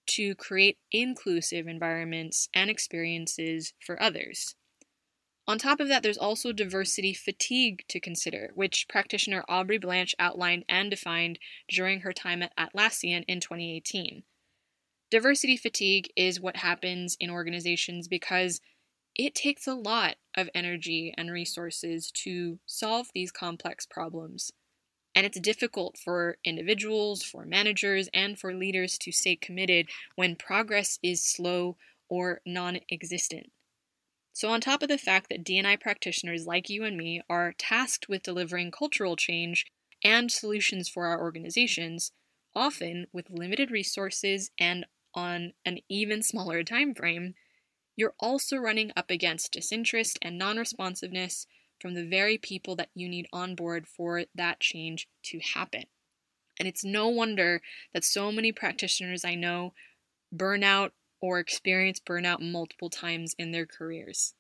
to 0.08 0.36
create 0.36 0.80
inclusive 0.92 1.66
environments 1.66 2.50
and 2.54 2.70
experiences 2.70 3.72
for 3.80 4.02
others. 4.04 4.56
On 5.48 5.58
top 5.58 5.80
of 5.80 5.88
that, 5.88 6.04
there's 6.04 6.18
also 6.18 6.52
diversity 6.52 7.14
fatigue 7.14 7.86
to 7.88 8.02
consider, 8.02 8.52
which 8.54 8.86
practitioner 8.90 9.46
Aubrey 9.48 9.78
Blanche 9.78 10.14
outlined 10.20 10.66
and 10.68 10.90
defined 10.90 11.40
during 11.70 12.02
her 12.02 12.12
time 12.12 12.44
at 12.44 12.56
Atlassian 12.58 13.24
in 13.30 13.40
2018. 13.40 14.24
Diversity 15.10 15.56
fatigue 15.56 16.10
is 16.18 16.42
what 16.42 16.58
happens 16.58 17.16
in 17.20 17.30
organizations 17.30 18.10
because 18.10 18.60
it 19.16 19.36
takes 19.36 19.68
a 19.68 19.74
lot 19.74 20.16
of 20.36 20.50
energy 20.56 21.14
and 21.18 21.32
resources 21.32 22.12
to 22.12 22.60
solve 22.66 23.08
these 23.14 23.32
complex 23.32 23.86
problems. 23.86 24.52
And 25.14 25.26
it's 25.26 25.40
difficult 25.40 25.98
for 25.98 26.38
individuals, 26.46 27.22
for 27.24 27.46
managers, 27.46 28.10
and 28.14 28.40
for 28.40 28.54
leaders 28.54 28.98
to 29.00 29.12
stay 29.12 29.36
committed 29.36 29.90
when 30.16 30.36
progress 30.38 31.00
is 31.04 31.24
slow 31.24 31.78
or 32.10 32.42
non 32.46 32.80
existent. 32.90 33.52
So, 34.34 34.50
on 34.50 34.62
top 34.62 34.82
of 34.82 34.90
the 34.90 34.98
fact 34.98 35.30
that 35.30 35.44
DNI 35.44 35.76
practitioners 35.80 36.48
like 36.48 36.70
you 36.70 36.84
and 36.86 36.98
me 36.98 37.22
are 37.30 37.54
tasked 37.58 38.08
with 38.08 38.24
delivering 38.24 38.72
cultural 38.72 39.16
change 39.16 39.66
and 40.04 40.32
solutions 40.32 40.88
for 40.90 41.06
our 41.06 41.22
organizations, 41.22 42.12
often 42.56 43.08
with 43.12 43.30
limited 43.30 43.72
resources 43.72 44.52
and 44.58 44.86
on 45.14 45.54
an 45.66 45.80
even 45.90 46.24
smaller 46.24 46.64
time 46.64 46.96
frame, 46.96 47.36
you're 48.02 48.16
also 48.20 48.58
running 48.58 48.92
up 48.98 49.12
against 49.12 49.54
disinterest 49.54 50.18
and 50.24 50.36
non-responsiveness 50.36 51.46
from 51.80 51.94
the 51.94 52.04
very 52.04 52.36
people 52.36 52.76
that 52.76 52.90
you 52.96 53.08
need 53.08 53.28
on 53.32 53.54
board 53.54 53.88
for 53.88 54.24
that 54.34 54.60
change 54.60 55.08
to 55.22 55.40
happen. 55.54 55.84
And 56.60 56.68
it's 56.68 56.84
no 56.84 57.10
wonder 57.10 57.62
that 57.94 58.04
so 58.04 58.32
many 58.32 58.52
practitioners 58.52 59.24
I 59.24 59.36
know 59.36 59.74
burn 60.32 60.64
out 60.64 60.94
or 61.22 61.38
experience 61.38 62.00
burnout 62.00 62.42
multiple 62.42 62.90
times 62.90 63.36
in 63.38 63.52
their 63.52 63.68
careers. 63.68 64.34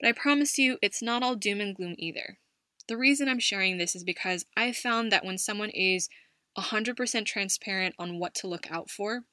But 0.00 0.08
I 0.10 0.12
promise 0.12 0.56
you, 0.56 0.78
it's 0.80 1.02
not 1.02 1.24
all 1.24 1.34
doom 1.34 1.60
and 1.60 1.74
gloom 1.74 1.96
either. 1.98 2.38
The 2.86 2.96
reason 2.96 3.28
I'm 3.28 3.40
sharing 3.40 3.78
this 3.78 3.96
is 3.96 4.04
because 4.04 4.46
I've 4.56 4.76
found 4.76 5.10
that 5.10 5.24
when 5.24 5.38
someone 5.38 5.70
is 5.70 6.08
100% 6.56 7.26
transparent 7.26 7.96
on 7.98 8.20
what 8.20 8.32
to 8.36 8.46
look 8.46 8.70
out 8.70 8.90
for, 8.90 9.24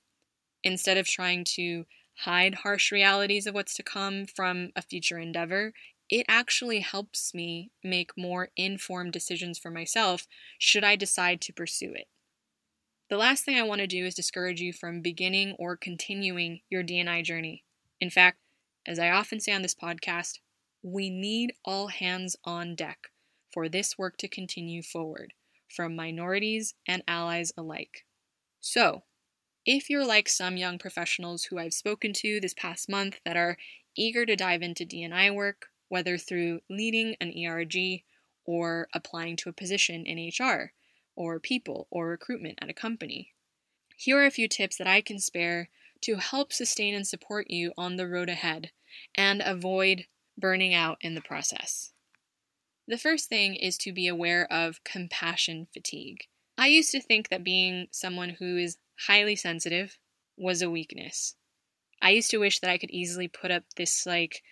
instead 0.63 0.98
of 0.98 1.06
trying 1.06 1.44
to 1.44 1.86
hide 2.22 2.56
harsh 2.56 2.92
realities 2.92 3.48
of 3.48 3.54
what's 3.54 3.74
to 3.75 3.84
come 3.84 4.25
from 4.25 4.72
a 4.75 4.82
future 4.82 5.18
endeavor, 5.18 5.74
it 6.10 6.25
actually 6.28 6.80
helps 6.80 7.34
me 7.34 7.72
make 7.84 8.18
more 8.18 8.50
informed 8.56 9.13
decisions 9.13 9.58
for 9.58 9.72
myself 9.72 10.28
should 10.60 10.84
I 10.84 10.96
decide 10.96 11.42
to 11.42 11.54
pursue 11.54 11.94
it. 11.94 12.08
The 13.10 13.18
last 13.18 13.44
thing 13.44 13.58
I 13.58 13.63
want 13.63 13.82
to 13.82 13.88
do 13.88 14.06
is 14.06 14.16
discourage 14.16 14.62
you 14.62 14.72
from 14.72 15.01
beginning 15.01 15.56
or 15.58 15.75
continuing 15.75 16.62
your 16.70 16.84
DNI 16.84 17.24
journey. 17.24 17.63
In 18.00 18.10
fact, 18.10 18.38
as 18.88 19.00
I 19.00 19.10
often 19.10 19.40
say 19.40 19.54
on 19.54 19.62
this 19.62 19.75
podcast, 19.75 20.40
we 20.84 21.10
need 21.10 21.54
all 21.63 21.88
hands 21.88 22.36
on 22.44 22.75
deck 22.75 23.10
for 23.51 23.68
this 23.68 23.98
work 23.98 24.18
to 24.18 24.28
continue 24.28 24.82
forward, 24.82 25.34
from 25.70 25.96
minorities 25.96 26.74
and 26.88 27.04
allies 27.08 27.51
alike. 27.58 28.06
So, 28.60 29.04
if 29.65 29.89
you're 29.89 30.06
like 30.06 30.27
some 30.27 30.58
young 30.58 30.80
professionals 30.80 31.44
who 31.46 31.58
I've 31.58 31.74
spoken 31.74 32.13
to 32.13 32.39
this 32.39 32.53
past 32.53 32.89
month 32.89 33.20
that 33.25 33.38
are 33.38 33.58
eager 33.96 34.25
to 34.25 34.36
dive 34.36 34.62
into 34.62 34.86
DNI 34.86 35.34
work, 35.34 35.68
whether 35.89 36.18
through 36.18 36.62
leading 36.70 37.15
an 37.22 37.34
ERG 37.38 38.03
or 38.46 38.88
applying 38.94 39.36
to 39.38 39.50
a 39.50 39.53
position 39.53 40.06
in 40.06 40.32
HR, 40.39 40.74
or 41.15 41.39
people 41.39 41.88
or 41.91 42.08
recruitment 42.08 42.58
at 42.62 42.70
a 42.70 42.74
company. 42.74 43.34
Here 43.96 44.18
are 44.18 44.25
a 44.25 44.32
few 44.32 44.48
tips 44.48 44.77
that 44.77 44.88
I 44.88 45.01
can 45.01 45.20
spare 45.20 45.70
to 46.01 46.15
help 46.15 46.51
sustain 46.51 46.96
and 46.96 47.06
support 47.06 47.51
you 47.51 47.74
on 47.77 47.98
the 47.98 48.08
road 48.08 48.30
ahead 48.30 48.72
and 49.13 49.41
avoid 49.46 50.08
burning 50.38 50.74
out 50.74 50.98
in 51.01 51.13
the 51.13 51.22
process. 51.22 51.91
The 52.88 52.98
first 52.98 53.30
thing 53.30 53.56
is 53.56 53.77
to 53.80 53.94
be 53.94 54.08
aware 54.08 54.51
of 54.51 54.84
compassion 54.84 55.68
fatigue. 55.72 56.27
I 56.62 56.68
used 56.68 56.91
to 56.91 57.01
think 57.01 57.30
that 57.30 57.44
being 57.44 57.88
someone 57.89 58.30
who 58.38 58.56
is 58.56 58.77
highly 59.08 59.36
sensitive 59.36 59.98
was 60.38 60.62
a 60.62 60.70
weakness. 60.70 61.34
I 62.03 62.12
used 62.12 62.30
to 62.30 62.38
wish 62.38 62.60
that 62.60 62.70
I 62.70 62.77
could 62.77 62.91
easily 62.91 63.27
put 63.27 63.50
up 63.50 63.63
this, 63.77 64.06
like, 64.06 64.44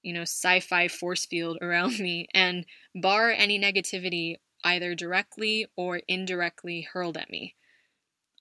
you 0.00 0.14
know, 0.14 0.22
sci 0.22 0.60
fi 0.60 0.88
force 0.88 1.26
field 1.26 1.58
around 1.62 1.98
me 1.98 2.26
and 2.32 2.64
bar 2.94 3.30
any 3.30 3.60
negativity 3.60 4.36
either 4.64 4.94
directly 4.94 5.66
or 5.76 6.00
indirectly 6.08 6.88
hurled 6.90 7.18
at 7.18 7.28
me. 7.28 7.54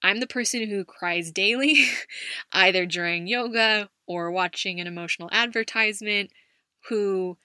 I'm 0.02 0.22
the 0.22 0.28
person 0.28 0.70
who 0.70 0.86
cries 0.86 1.30
daily, 1.30 1.84
either 2.54 2.86
during 2.86 3.28
yoga 3.28 3.90
or 4.06 4.32
watching 4.32 4.80
an 4.80 4.88
emotional 4.88 5.28
advertisement, 5.34 6.32
who 6.88 7.38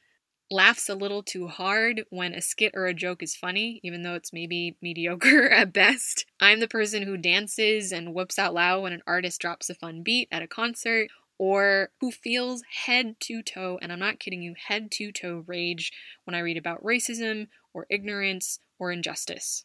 laughs 0.52 0.88
a 0.88 0.94
little 0.94 1.22
too 1.22 1.48
hard 1.48 2.04
when 2.10 2.34
a 2.34 2.42
skit 2.42 2.72
or 2.74 2.86
a 2.86 2.94
joke 2.94 3.22
is 3.22 3.34
funny, 3.34 3.80
even 3.82 4.02
though 4.02 4.14
it's 4.14 4.32
maybe 4.32 4.76
mediocre 4.82 5.48
at 5.48 5.72
best. 5.72 6.26
I'm 6.40 6.60
the 6.60 6.68
person 6.68 7.02
who 7.02 7.16
dances 7.16 7.90
and 7.90 8.14
whoops 8.14 8.38
out 8.38 8.54
loud 8.54 8.82
when 8.82 8.92
an 8.92 9.02
artist 9.06 9.40
drops 9.40 9.70
a 9.70 9.74
fun 9.74 10.02
beat 10.02 10.28
at 10.30 10.42
a 10.42 10.46
concert, 10.46 11.08
or 11.38 11.90
who 12.00 12.12
feels 12.12 12.62
head 12.84 13.16
to 13.20 13.42
toe, 13.42 13.78
and 13.82 13.90
I'm 13.92 13.98
not 13.98 14.20
kidding 14.20 14.42
you, 14.42 14.54
head 14.56 14.90
to 14.92 15.10
toe 15.10 15.42
rage 15.46 15.92
when 16.24 16.34
I 16.34 16.40
read 16.40 16.56
about 16.56 16.84
racism 16.84 17.48
or 17.74 17.86
ignorance 17.90 18.60
or 18.78 18.92
injustice. 18.92 19.64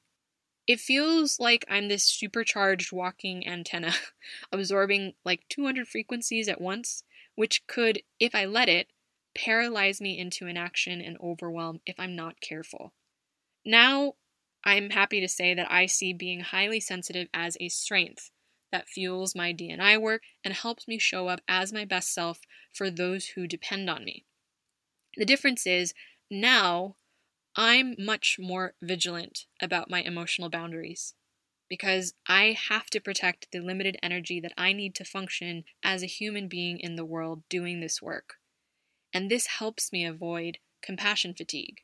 It 0.66 0.80
feels 0.80 1.40
like 1.40 1.66
I'm 1.70 1.88
this 1.88 2.04
supercharged 2.04 2.92
walking 2.92 3.48
antenna, 3.48 3.94
absorbing 4.52 5.14
like 5.24 5.48
200 5.50 5.88
frequencies 5.88 6.48
at 6.48 6.60
once, 6.60 7.04
which 7.36 7.66
could, 7.68 8.02
if 8.20 8.34
I 8.34 8.46
let 8.46 8.70
it, 8.70 8.88
paralyze 9.38 10.02
me 10.02 10.18
into 10.18 10.48
inaction 10.48 11.00
and 11.00 11.18
overwhelm 11.22 11.80
if 11.86 11.96
I'm 12.00 12.16
not 12.16 12.42
careful. 12.42 12.94
Now, 13.64 14.14
I'm 14.64 14.90
happy 14.90 15.22
to 15.22 15.28
say 15.28 15.54
that 15.54 15.72
I 15.72 15.86
see 15.86 16.12
being 16.12 16.42
highly 16.42 16.80
sensitive 16.80 17.28
as 17.34 17.56
a 17.60 17.70
strength 17.70 18.32
that 18.72 18.90
fuels 18.90 19.36
my 19.36 19.54
DNI 19.54 19.98
work 20.02 20.24
and 20.44 20.54
helps 20.54 20.88
me 20.88 20.98
show 20.98 21.28
up 21.28 21.40
as 21.48 21.72
my 21.72 21.86
best 21.86 22.14
self 22.14 22.40
for 22.74 22.90
those 22.90 23.28
who 23.28 23.48
depend 23.48 23.90
on 23.90 24.04
me. 24.04 24.26
The 25.16 25.26
difference 25.26 25.66
is 25.66 25.94
now 26.30 26.96
I'm 27.56 27.96
much 27.98 28.38
more 28.40 28.74
vigilant 28.82 29.46
about 29.62 29.90
my 29.90 30.02
emotional 30.02 30.50
boundaries 30.50 31.16
because 31.70 32.14
I 32.28 32.58
have 32.70 32.88
to 32.92 33.00
protect 33.00 33.48
the 33.52 33.60
limited 33.60 33.98
energy 34.04 34.40
that 34.42 34.54
I 34.58 34.74
need 34.74 34.96
to 34.96 35.06
function 35.06 35.64
as 35.84 36.04
a 36.04 36.08
human 36.08 36.48
being 36.48 36.80
in 36.80 36.96
the 36.96 37.06
world 37.06 37.44
doing 37.50 37.80
this 37.80 38.02
work. 38.02 38.36
And 39.14 39.30
this 39.32 39.48
helps 39.48 39.92
me 39.92 40.06
avoid 40.06 40.60
compassion 40.82 41.34
fatigue. 41.34 41.82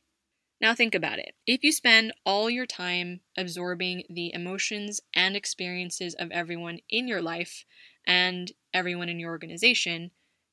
Now, 0.60 0.74
think 0.74 0.94
about 0.94 1.18
it. 1.18 1.34
If 1.46 1.62
you 1.62 1.72
spend 1.72 2.12
all 2.24 2.48
your 2.48 2.66
time 2.66 3.20
absorbing 3.36 4.04
the 4.08 4.32
emotions 4.32 5.00
and 5.12 5.36
experiences 5.36 6.14
of 6.14 6.30
everyone 6.30 6.78
in 6.88 7.08
your 7.08 7.20
life 7.20 7.64
and 8.06 8.52
everyone 8.72 9.08
in 9.08 9.18
your 9.18 9.30
organization, 9.30 10.12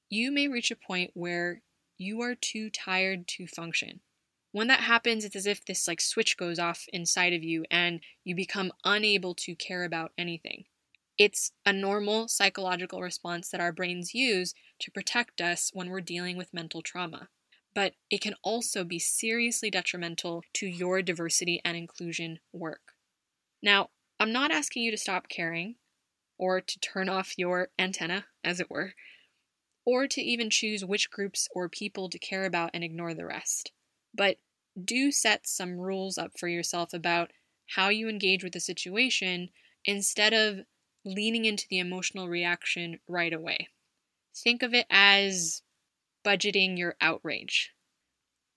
you 0.09 0.31
may 0.31 0.47
reach 0.47 0.71
a 0.71 0.75
point 0.75 1.11
where 1.13 1.61
you 1.97 2.21
are 2.21 2.35
too 2.35 2.69
tired 2.69 3.27
to 3.29 3.47
function. 3.47 4.01
When 4.51 4.67
that 4.67 4.81
happens, 4.81 5.23
it's 5.23 5.35
as 5.35 5.45
if 5.45 5.63
this 5.63 5.87
like 5.87 6.01
switch 6.01 6.35
goes 6.35 6.59
off 6.59 6.87
inside 6.91 7.31
of 7.33 7.43
you 7.43 7.63
and 7.71 8.01
you 8.23 8.35
become 8.35 8.73
unable 8.83 9.33
to 9.35 9.55
care 9.55 9.85
about 9.85 10.11
anything. 10.17 10.65
It's 11.17 11.51
a 11.65 11.73
normal 11.73 12.27
psychological 12.27 13.01
response 13.01 13.49
that 13.49 13.61
our 13.61 13.71
brains 13.71 14.13
use 14.13 14.53
to 14.79 14.91
protect 14.91 15.41
us 15.41 15.71
when 15.73 15.89
we're 15.89 16.01
dealing 16.01 16.37
with 16.37 16.53
mental 16.53 16.81
trauma. 16.81 17.29
But 17.73 17.93
it 18.09 18.21
can 18.21 18.35
also 18.43 18.83
be 18.83 18.99
seriously 18.99 19.69
detrimental 19.69 20.43
to 20.53 20.67
your 20.67 21.01
diversity 21.01 21.61
and 21.63 21.77
inclusion 21.77 22.39
work. 22.51 22.93
Now, 23.61 23.89
I'm 24.19 24.31
not 24.31 24.51
asking 24.51 24.83
you 24.83 24.91
to 24.91 24.97
stop 24.97 25.29
caring 25.29 25.75
or 26.37 26.59
to 26.59 26.79
turn 26.79 27.07
off 27.07 27.37
your 27.37 27.69
antenna, 27.77 28.25
as 28.43 28.59
it 28.59 28.69
were, 28.69 28.93
or 29.85 30.07
to 30.07 30.21
even 30.21 30.49
choose 30.49 30.83
which 30.83 31.11
groups 31.11 31.47
or 31.53 31.69
people 31.69 32.09
to 32.09 32.19
care 32.19 32.45
about 32.45 32.71
and 32.73 32.83
ignore 32.83 33.13
the 33.13 33.25
rest. 33.25 33.71
But 34.13 34.37
do 34.83 35.11
set 35.11 35.47
some 35.47 35.79
rules 35.79 36.17
up 36.17 36.31
for 36.37 36.47
yourself 36.47 36.93
about 36.93 37.31
how 37.75 37.89
you 37.89 38.09
engage 38.09 38.43
with 38.43 38.53
the 38.53 38.59
situation 38.59 39.49
instead 39.85 40.33
of 40.33 40.65
leaning 41.05 41.45
into 41.45 41.65
the 41.69 41.79
emotional 41.79 42.27
reaction 42.27 42.99
right 43.07 43.33
away. 43.33 43.69
Think 44.35 44.63
of 44.63 44.73
it 44.73 44.85
as 44.89 45.61
budgeting 46.25 46.77
your 46.77 46.95
outrage. 47.01 47.71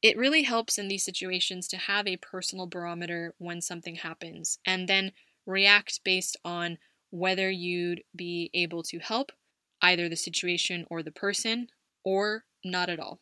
It 0.02 0.18
really 0.18 0.42
helps 0.42 0.76
in 0.76 0.88
these 0.88 1.04
situations 1.04 1.66
to 1.68 1.76
have 1.76 2.06
a 2.06 2.18
personal 2.18 2.66
barometer 2.66 3.34
when 3.38 3.60
something 3.60 3.96
happens 3.96 4.58
and 4.66 4.86
then 4.86 5.12
react 5.46 6.00
based 6.04 6.36
on 6.44 6.78
whether 7.10 7.50
you'd 7.50 8.02
be 8.14 8.50
able 8.52 8.82
to 8.82 8.98
help 8.98 9.32
either 9.80 10.08
the 10.08 10.16
situation 10.16 10.86
or 10.90 11.02
the 11.02 11.10
person 11.10 11.68
or 12.04 12.44
not 12.64 12.90
at 12.90 13.00
all. 13.00 13.20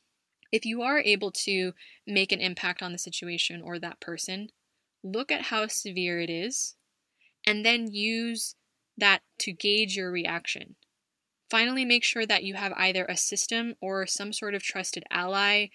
If 0.50 0.66
you 0.66 0.82
are 0.82 0.98
able 0.98 1.30
to 1.32 1.72
make 2.06 2.32
an 2.32 2.40
impact 2.40 2.82
on 2.82 2.92
the 2.92 2.98
situation 2.98 3.62
or 3.62 3.78
that 3.78 4.00
person, 4.00 4.48
look 5.02 5.32
at 5.32 5.42
how 5.42 5.66
severe 5.66 6.20
it 6.20 6.30
is 6.30 6.74
and 7.46 7.64
then 7.64 7.92
use 7.92 8.54
that 8.96 9.22
to 9.38 9.52
gauge 9.52 9.96
your 9.96 10.10
reaction. 10.10 10.76
Finally, 11.50 11.84
make 11.84 12.04
sure 12.04 12.24
that 12.24 12.44
you 12.44 12.54
have 12.54 12.72
either 12.76 13.04
a 13.04 13.16
system 13.16 13.74
or 13.80 14.06
some 14.06 14.32
sort 14.32 14.54
of 14.54 14.62
trusted 14.62 15.04
ally 15.10 15.66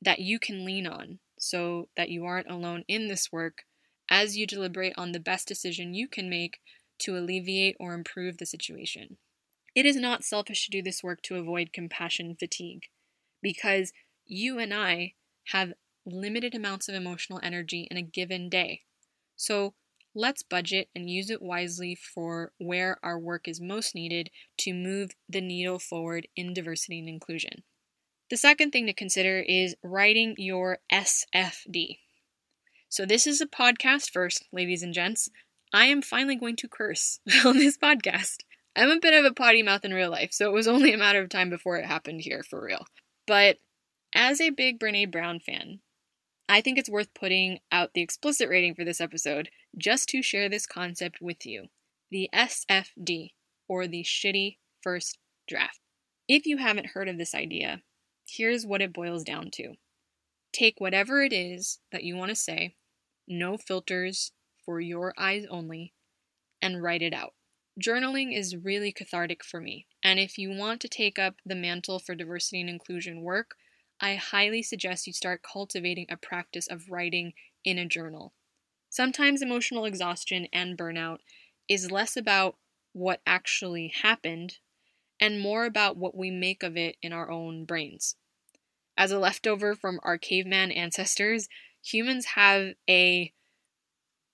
that 0.00 0.18
you 0.18 0.38
can 0.38 0.64
lean 0.64 0.86
on 0.86 1.18
so 1.38 1.88
that 1.96 2.08
you 2.08 2.24
aren't 2.24 2.50
alone 2.50 2.84
in 2.88 3.08
this 3.08 3.30
work 3.30 3.64
as 4.08 4.36
you 4.36 4.46
deliberate 4.46 4.94
on 4.96 5.12
the 5.12 5.20
best 5.20 5.48
decision 5.48 5.94
you 5.94 6.08
can 6.08 6.30
make 6.30 6.60
to 6.98 7.16
alleviate 7.16 7.76
or 7.78 7.92
improve 7.92 8.38
the 8.38 8.46
situation. 8.46 9.18
It 9.74 9.84
is 9.84 9.96
not 9.96 10.24
selfish 10.24 10.64
to 10.64 10.70
do 10.70 10.82
this 10.82 11.02
work 11.02 11.20
to 11.22 11.36
avoid 11.36 11.72
compassion 11.72 12.34
fatigue 12.38 12.84
because 13.42 13.92
you 14.24 14.58
and 14.58 14.72
I 14.72 15.12
have 15.48 15.74
limited 16.06 16.54
amounts 16.54 16.88
of 16.88 16.94
emotional 16.94 17.40
energy 17.42 17.86
in 17.90 17.96
a 17.96 18.02
given 18.02 18.48
day. 18.48 18.82
So 19.36 19.74
let's 20.16 20.42
budget 20.42 20.88
and 20.96 21.10
use 21.10 21.30
it 21.30 21.42
wisely 21.42 21.94
for 21.94 22.52
where 22.58 22.98
our 23.02 23.18
work 23.18 23.46
is 23.46 23.60
most 23.60 23.94
needed 23.94 24.30
to 24.58 24.72
move 24.72 25.10
the 25.28 25.42
needle 25.42 25.78
forward 25.78 26.26
in 26.34 26.54
diversity 26.54 26.98
and 26.98 27.08
inclusion. 27.08 27.62
The 28.30 28.36
second 28.36 28.72
thing 28.72 28.86
to 28.86 28.92
consider 28.92 29.38
is 29.38 29.76
writing 29.84 30.34
your 30.38 30.78
SFD. 30.92 31.98
So, 32.88 33.04
this 33.04 33.26
is 33.26 33.40
a 33.40 33.46
podcast 33.46 34.10
first, 34.10 34.44
ladies 34.52 34.82
and 34.82 34.94
gents. 34.94 35.28
I 35.72 35.86
am 35.86 36.00
finally 36.00 36.36
going 36.36 36.56
to 36.56 36.68
curse 36.68 37.20
on 37.44 37.58
this 37.58 37.76
podcast. 37.76 38.38
I'm 38.74 38.90
a 38.90 39.00
bit 39.00 39.14
of 39.14 39.24
a 39.24 39.34
potty 39.34 39.62
mouth 39.62 39.84
in 39.84 39.94
real 39.94 40.10
life, 40.10 40.32
so 40.32 40.46
it 40.46 40.52
was 40.52 40.66
only 40.66 40.92
a 40.92 40.98
matter 40.98 41.20
of 41.20 41.28
time 41.28 41.50
before 41.50 41.76
it 41.76 41.84
happened 41.84 42.22
here 42.22 42.42
for 42.42 42.62
real. 42.62 42.86
But 43.26 43.58
as 44.14 44.40
a 44.40 44.50
big 44.50 44.80
Brene 44.80 45.10
Brown 45.10 45.40
fan, 45.40 45.80
I 46.48 46.60
think 46.60 46.78
it's 46.78 46.90
worth 46.90 47.12
putting 47.14 47.58
out 47.72 47.94
the 47.94 48.02
explicit 48.02 48.48
rating 48.48 48.74
for 48.74 48.84
this 48.84 49.00
episode 49.00 49.50
just 49.76 50.08
to 50.10 50.22
share 50.22 50.48
this 50.48 50.66
concept 50.66 51.18
with 51.20 51.44
you 51.44 51.66
the 52.10 52.30
SFD, 52.32 53.32
or 53.68 53.88
the 53.88 54.04
shitty 54.04 54.58
first 54.80 55.18
draft. 55.48 55.80
If 56.28 56.46
you 56.46 56.58
haven't 56.58 56.90
heard 56.94 57.08
of 57.08 57.18
this 57.18 57.34
idea, 57.34 57.82
here's 58.28 58.64
what 58.64 58.80
it 58.80 58.92
boils 58.92 59.24
down 59.24 59.50
to 59.54 59.74
take 60.52 60.80
whatever 60.80 61.22
it 61.22 61.32
is 61.32 61.80
that 61.92 62.04
you 62.04 62.16
want 62.16 62.30
to 62.30 62.36
say, 62.36 62.76
no 63.28 63.56
filters, 63.56 64.32
for 64.64 64.80
your 64.80 65.12
eyes 65.18 65.44
only, 65.50 65.92
and 66.62 66.82
write 66.82 67.02
it 67.02 67.12
out. 67.12 67.34
Journaling 67.80 68.36
is 68.36 68.56
really 68.56 68.90
cathartic 68.90 69.44
for 69.44 69.60
me, 69.60 69.86
and 70.02 70.18
if 70.18 70.38
you 70.38 70.50
want 70.50 70.80
to 70.80 70.88
take 70.88 71.18
up 71.18 71.34
the 71.44 71.54
mantle 71.54 71.98
for 71.98 72.14
diversity 72.14 72.60
and 72.60 72.70
inclusion 72.70 73.20
work, 73.20 73.56
I 74.00 74.16
highly 74.16 74.62
suggest 74.62 75.06
you 75.06 75.12
start 75.12 75.42
cultivating 75.42 76.06
a 76.10 76.16
practice 76.16 76.66
of 76.66 76.90
writing 76.90 77.32
in 77.64 77.78
a 77.78 77.86
journal. 77.86 78.34
Sometimes 78.90 79.42
emotional 79.42 79.84
exhaustion 79.84 80.48
and 80.52 80.76
burnout 80.76 81.18
is 81.68 81.90
less 81.90 82.16
about 82.16 82.56
what 82.92 83.20
actually 83.26 83.92
happened 84.02 84.58
and 85.20 85.40
more 85.40 85.64
about 85.64 85.96
what 85.96 86.16
we 86.16 86.30
make 86.30 86.62
of 86.62 86.76
it 86.76 86.96
in 87.02 87.12
our 87.12 87.30
own 87.30 87.64
brains. 87.64 88.16
As 88.96 89.10
a 89.10 89.18
leftover 89.18 89.74
from 89.74 90.00
our 90.02 90.18
caveman 90.18 90.70
ancestors, 90.70 91.48
humans 91.82 92.26
have 92.34 92.74
a 92.88 93.32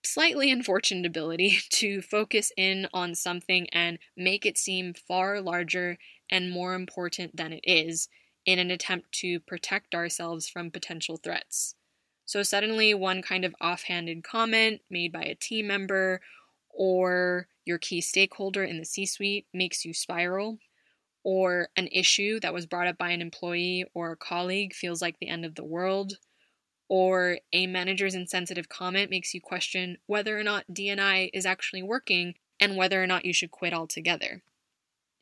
slightly 0.04 0.50
unfortunate 0.50 1.06
ability 1.06 1.58
to 1.70 2.02
focus 2.02 2.52
in 2.56 2.88
on 2.92 3.14
something 3.14 3.68
and 3.72 3.98
make 4.16 4.44
it 4.44 4.58
seem 4.58 4.94
far 4.94 5.40
larger 5.40 5.98
and 6.30 6.50
more 6.50 6.74
important 6.74 7.36
than 7.36 7.52
it 7.52 7.62
is 7.64 8.08
in 8.44 8.58
an 8.58 8.70
attempt 8.70 9.12
to 9.12 9.40
protect 9.40 9.94
ourselves 9.94 10.48
from 10.48 10.70
potential 10.70 11.16
threats. 11.16 11.74
So, 12.24 12.42
suddenly, 12.42 12.94
one 12.94 13.22
kind 13.22 13.44
of 13.44 13.54
offhanded 13.60 14.24
comment 14.24 14.80
made 14.90 15.12
by 15.12 15.22
a 15.22 15.34
team 15.34 15.66
member 15.66 16.20
or 16.70 17.48
your 17.64 17.78
key 17.78 18.00
stakeholder 18.00 18.64
in 18.64 18.78
the 18.78 18.84
C 18.84 19.04
suite 19.06 19.46
makes 19.52 19.84
you 19.84 19.92
spiral, 19.92 20.58
or 21.24 21.68
an 21.76 21.88
issue 21.88 22.40
that 22.40 22.54
was 22.54 22.66
brought 22.66 22.86
up 22.86 22.98
by 22.98 23.10
an 23.10 23.20
employee 23.20 23.84
or 23.94 24.12
a 24.12 24.16
colleague 24.16 24.74
feels 24.74 25.02
like 25.02 25.18
the 25.18 25.28
end 25.28 25.44
of 25.44 25.54
the 25.54 25.64
world 25.64 26.18
or 26.88 27.38
a 27.54 27.66
manager's 27.66 28.14
insensitive 28.14 28.68
comment 28.68 29.08
makes 29.08 29.32
you 29.32 29.40
question 29.40 29.96
whether 30.04 30.38
or 30.38 30.42
not 30.42 30.66
DNI 30.70 31.30
is 31.32 31.46
actually 31.46 31.82
working 31.82 32.34
and 32.60 32.76
whether 32.76 33.02
or 33.02 33.06
not 33.06 33.24
you 33.24 33.32
should 33.32 33.50
quit 33.50 33.72
altogether. 33.72 34.42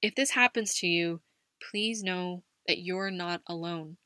If 0.03 0.17
this 0.17 0.31
happens 0.31 0.75
to 0.81 0.89
you, 0.89 1.21
please 1.63 2.03
know 2.03 2.43
that 2.71 2.79
you're 2.79 3.11
not 3.11 3.43
alone. 3.49 3.97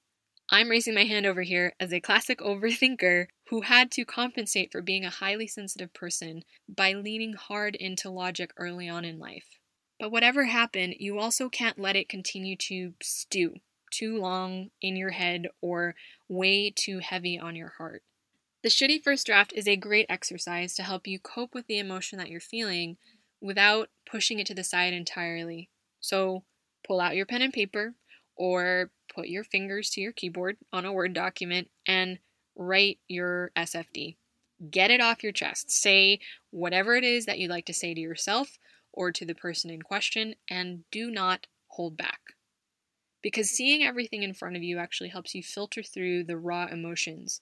I'm 0.48 0.70
raising 0.70 0.94
my 0.94 1.05
hand 1.05 1.27
over 1.27 1.42
here 1.42 1.74
as 1.79 1.92
a 1.92 2.00
classic 2.00 2.38
overthinker 2.40 3.27
who 3.50 3.61
had 3.61 3.90
to 3.90 4.07
compensate 4.07 4.72
for 4.72 4.81
being 4.81 5.05
a 5.05 5.11
highly 5.11 5.46
sensitive 5.46 5.92
person 5.92 6.44
by 6.66 6.94
leaning 6.94 7.35
hard 7.35 7.74
into 7.74 8.09
logic 8.09 8.53
early 8.57 8.88
on 8.88 9.05
in 9.05 9.18
life. 9.18 9.59
But 10.00 10.11
whatever 10.11 10.44
happened, 10.44 10.94
you 10.98 11.18
also 11.18 11.50
can't 11.50 11.79
let 11.79 11.94
it 11.94 12.09
continue 12.09 12.57
to 12.57 12.94
stew 13.03 13.57
too 13.92 14.18
long 14.18 14.70
in 14.81 14.96
your 14.96 15.11
head 15.11 15.48
or 15.61 15.94
way 16.27 16.72
too 16.74 17.00
heavy 17.00 17.38
on 17.38 17.57
your 17.57 17.74
heart. 17.77 18.03
The 18.62 18.70
shitty 18.70 19.05
first 19.05 19.27
draft 19.27 19.53
is 19.55 19.68
a 19.68 19.77
great 19.77 20.07
exercise 20.09 20.74
to 20.77 20.85
help 20.85 21.07
you 21.07 21.18
cope 21.18 21.53
with 21.53 21.66
the 21.66 21.79
emotion 21.79 22.18
that 22.18 22.31
you're 22.31 22.40
feeling 22.40 22.96
without 23.42 23.90
pushing 24.11 24.38
it 24.38 24.46
to 24.46 24.55
the 24.55 24.64
side 24.64 24.94
entirely. 24.94 25.68
So 26.00 26.44
pull 26.87 26.98
out 26.98 27.14
your 27.14 27.27
pen 27.27 27.42
and 27.42 27.53
paper 27.53 27.94
or 28.36 28.90
put 29.14 29.28
your 29.28 29.44
fingers 29.44 29.90
to 29.90 30.00
your 30.00 30.12
keyboard 30.12 30.56
on 30.72 30.84
a 30.84 30.92
Word 30.92 31.12
document 31.12 31.68
and 31.86 32.18
write 32.56 32.98
your 33.08 33.50
SFD. 33.56 34.16
Get 34.70 34.90
it 34.90 35.00
off 35.00 35.22
your 35.22 35.32
chest. 35.32 35.70
Say 35.70 36.20
whatever 36.50 36.94
it 36.94 37.04
is 37.04 37.26
that 37.26 37.38
you'd 37.38 37.50
like 37.50 37.66
to 37.66 37.74
say 37.74 37.94
to 37.94 38.00
yourself 38.00 38.58
or 38.92 39.10
to 39.10 39.24
the 39.24 39.34
person 39.34 39.70
in 39.70 39.82
question, 39.82 40.34
and 40.48 40.84
do 40.90 41.10
not 41.10 41.46
hold 41.68 41.96
back 41.96 42.20
because 43.24 43.48
seeing 43.48 43.82
everything 43.82 44.22
in 44.22 44.34
front 44.34 44.54
of 44.54 44.62
you 44.62 44.78
actually 44.78 45.08
helps 45.08 45.34
you 45.34 45.42
filter 45.42 45.82
through 45.82 46.22
the 46.22 46.36
raw 46.36 46.66
emotions, 46.70 47.40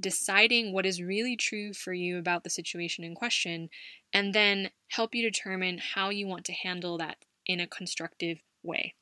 deciding 0.00 0.72
what 0.72 0.84
is 0.84 1.00
really 1.00 1.36
true 1.36 1.72
for 1.72 1.92
you 1.92 2.18
about 2.18 2.42
the 2.42 2.50
situation 2.50 3.04
in 3.04 3.14
question, 3.14 3.70
and 4.12 4.34
then 4.34 4.70
help 4.88 5.14
you 5.14 5.22
determine 5.22 5.78
how 5.94 6.10
you 6.10 6.26
want 6.26 6.44
to 6.44 6.52
handle 6.52 6.98
that 6.98 7.16
in 7.46 7.60
a 7.60 7.66
constructive 7.68 8.38
way. 8.64 8.92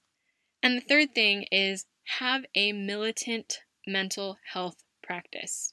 And 0.62 0.76
the 0.76 0.84
third 0.84 1.14
thing 1.14 1.44
is 1.52 1.86
have 2.18 2.44
a 2.54 2.72
militant 2.72 3.60
mental 3.86 4.38
health 4.52 4.82
practice. 5.02 5.72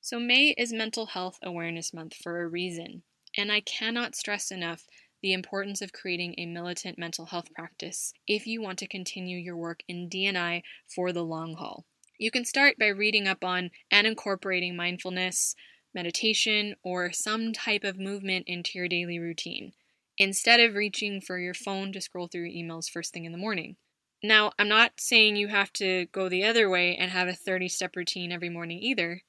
So, 0.00 0.18
May 0.18 0.54
is 0.58 0.72
Mental 0.72 1.06
Health 1.06 1.38
Awareness 1.42 1.92
Month 1.92 2.14
for 2.14 2.42
a 2.42 2.48
reason, 2.48 3.02
and 3.36 3.50
I 3.52 3.60
cannot 3.60 4.14
stress 4.14 4.50
enough 4.50 4.84
the 5.22 5.32
importance 5.32 5.80
of 5.80 5.92
creating 5.92 6.34
a 6.36 6.46
militant 6.46 6.98
mental 6.98 7.26
health 7.26 7.52
practice 7.54 8.12
if 8.26 8.46
you 8.46 8.60
want 8.60 8.78
to 8.80 8.88
continue 8.88 9.38
your 9.38 9.56
work 9.56 9.80
in 9.88 10.08
DNI 10.08 10.62
for 10.88 11.12
the 11.12 11.24
long 11.24 11.54
haul. 11.54 11.86
You 12.18 12.30
can 12.30 12.44
start 12.44 12.78
by 12.78 12.88
reading 12.88 13.26
up 13.26 13.44
on 13.44 13.70
and 13.90 14.06
incorporating 14.06 14.76
mindfulness, 14.76 15.54
meditation, 15.94 16.74
or 16.82 17.12
some 17.12 17.52
type 17.52 17.84
of 17.84 17.98
movement 17.98 18.44
into 18.48 18.78
your 18.78 18.88
daily 18.88 19.18
routine, 19.18 19.72
instead 20.18 20.60
of 20.60 20.74
reaching 20.74 21.20
for 21.20 21.38
your 21.38 21.54
phone 21.54 21.92
to 21.92 22.00
scroll 22.00 22.28
through 22.28 22.44
your 22.44 22.64
emails 22.64 22.90
first 22.90 23.12
thing 23.12 23.24
in 23.24 23.32
the 23.32 23.38
morning. 23.38 23.76
Now, 24.22 24.52
I'm 24.58 24.68
not 24.68 24.92
saying 24.98 25.36
you 25.36 25.48
have 25.48 25.72
to 25.74 26.06
go 26.12 26.28
the 26.28 26.44
other 26.44 26.70
way 26.70 26.96
and 26.96 27.10
have 27.10 27.28
a 27.28 27.34
30 27.34 27.68
step 27.68 27.96
routine 27.96 28.30
every 28.30 28.48
morning 28.48 28.78
either, 28.80 29.22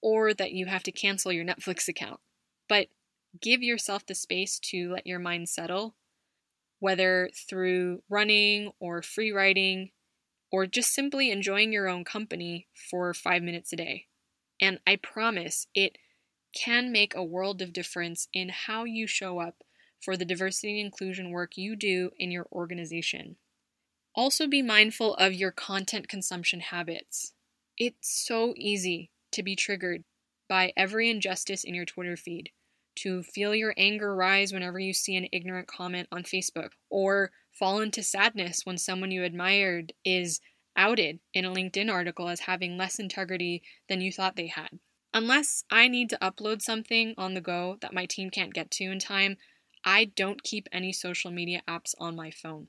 or 0.00 0.32
that 0.34 0.52
you 0.52 0.66
have 0.66 0.84
to 0.84 0.92
cancel 0.92 1.32
your 1.32 1.44
Netflix 1.46 1.88
account. 1.88 2.20
But 2.68 2.88
give 3.40 3.62
yourself 3.62 4.06
the 4.06 4.14
space 4.14 4.58
to 4.70 4.92
let 4.92 5.06
your 5.06 5.18
mind 5.18 5.48
settle, 5.48 5.96
whether 6.78 7.30
through 7.48 8.02
running 8.08 8.72
or 8.78 9.02
free 9.02 9.32
writing 9.32 9.90
or 10.52 10.66
just 10.66 10.94
simply 10.94 11.30
enjoying 11.30 11.72
your 11.72 11.88
own 11.88 12.04
company 12.04 12.68
for 12.90 13.12
five 13.12 13.42
minutes 13.42 13.72
a 13.72 13.76
day. 13.76 14.06
And 14.60 14.78
I 14.86 14.96
promise 14.96 15.66
it 15.74 15.98
can 16.54 16.92
make 16.92 17.14
a 17.14 17.24
world 17.24 17.60
of 17.60 17.72
difference 17.72 18.28
in 18.32 18.48
how 18.48 18.84
you 18.84 19.06
show 19.06 19.40
up 19.40 19.56
for 20.00 20.16
the 20.16 20.24
diversity 20.24 20.80
and 20.80 20.86
inclusion 20.86 21.30
work 21.30 21.56
you 21.56 21.76
do 21.76 22.10
in 22.18 22.30
your 22.30 22.46
organization. 22.52 23.36
Also, 24.14 24.46
be 24.46 24.62
mindful 24.62 25.14
of 25.14 25.34
your 25.34 25.50
content 25.50 26.08
consumption 26.08 26.60
habits. 26.60 27.32
It's 27.76 28.26
so 28.26 28.54
easy 28.56 29.10
to 29.32 29.42
be 29.42 29.54
triggered 29.54 30.04
by 30.48 30.72
every 30.76 31.10
injustice 31.10 31.64
in 31.64 31.74
your 31.74 31.84
Twitter 31.84 32.16
feed, 32.16 32.50
to 32.96 33.22
feel 33.22 33.54
your 33.54 33.74
anger 33.76 34.14
rise 34.14 34.52
whenever 34.52 34.78
you 34.78 34.94
see 34.94 35.16
an 35.16 35.28
ignorant 35.32 35.68
comment 35.68 36.08
on 36.10 36.22
Facebook, 36.22 36.70
or 36.88 37.30
fall 37.52 37.80
into 37.80 38.02
sadness 38.02 38.60
when 38.64 38.78
someone 38.78 39.10
you 39.10 39.24
admired 39.24 39.92
is 40.04 40.40
outed 40.76 41.18
in 41.34 41.44
a 41.44 41.52
LinkedIn 41.52 41.90
article 41.90 42.28
as 42.28 42.40
having 42.40 42.76
less 42.76 42.98
integrity 42.98 43.62
than 43.88 44.00
you 44.00 44.12
thought 44.12 44.36
they 44.36 44.46
had. 44.46 44.78
Unless 45.12 45.64
I 45.70 45.88
need 45.88 46.10
to 46.10 46.18
upload 46.18 46.60
something 46.60 47.14
on 47.16 47.34
the 47.34 47.40
go 47.40 47.78
that 47.80 47.94
my 47.94 48.06
team 48.06 48.30
can't 48.30 48.52
get 48.52 48.70
to 48.72 48.84
in 48.84 48.98
time, 48.98 49.36
I 49.86 50.06
don't 50.06 50.42
keep 50.42 50.68
any 50.72 50.92
social 50.92 51.30
media 51.30 51.62
apps 51.68 51.94
on 52.00 52.16
my 52.16 52.32
phone. 52.32 52.66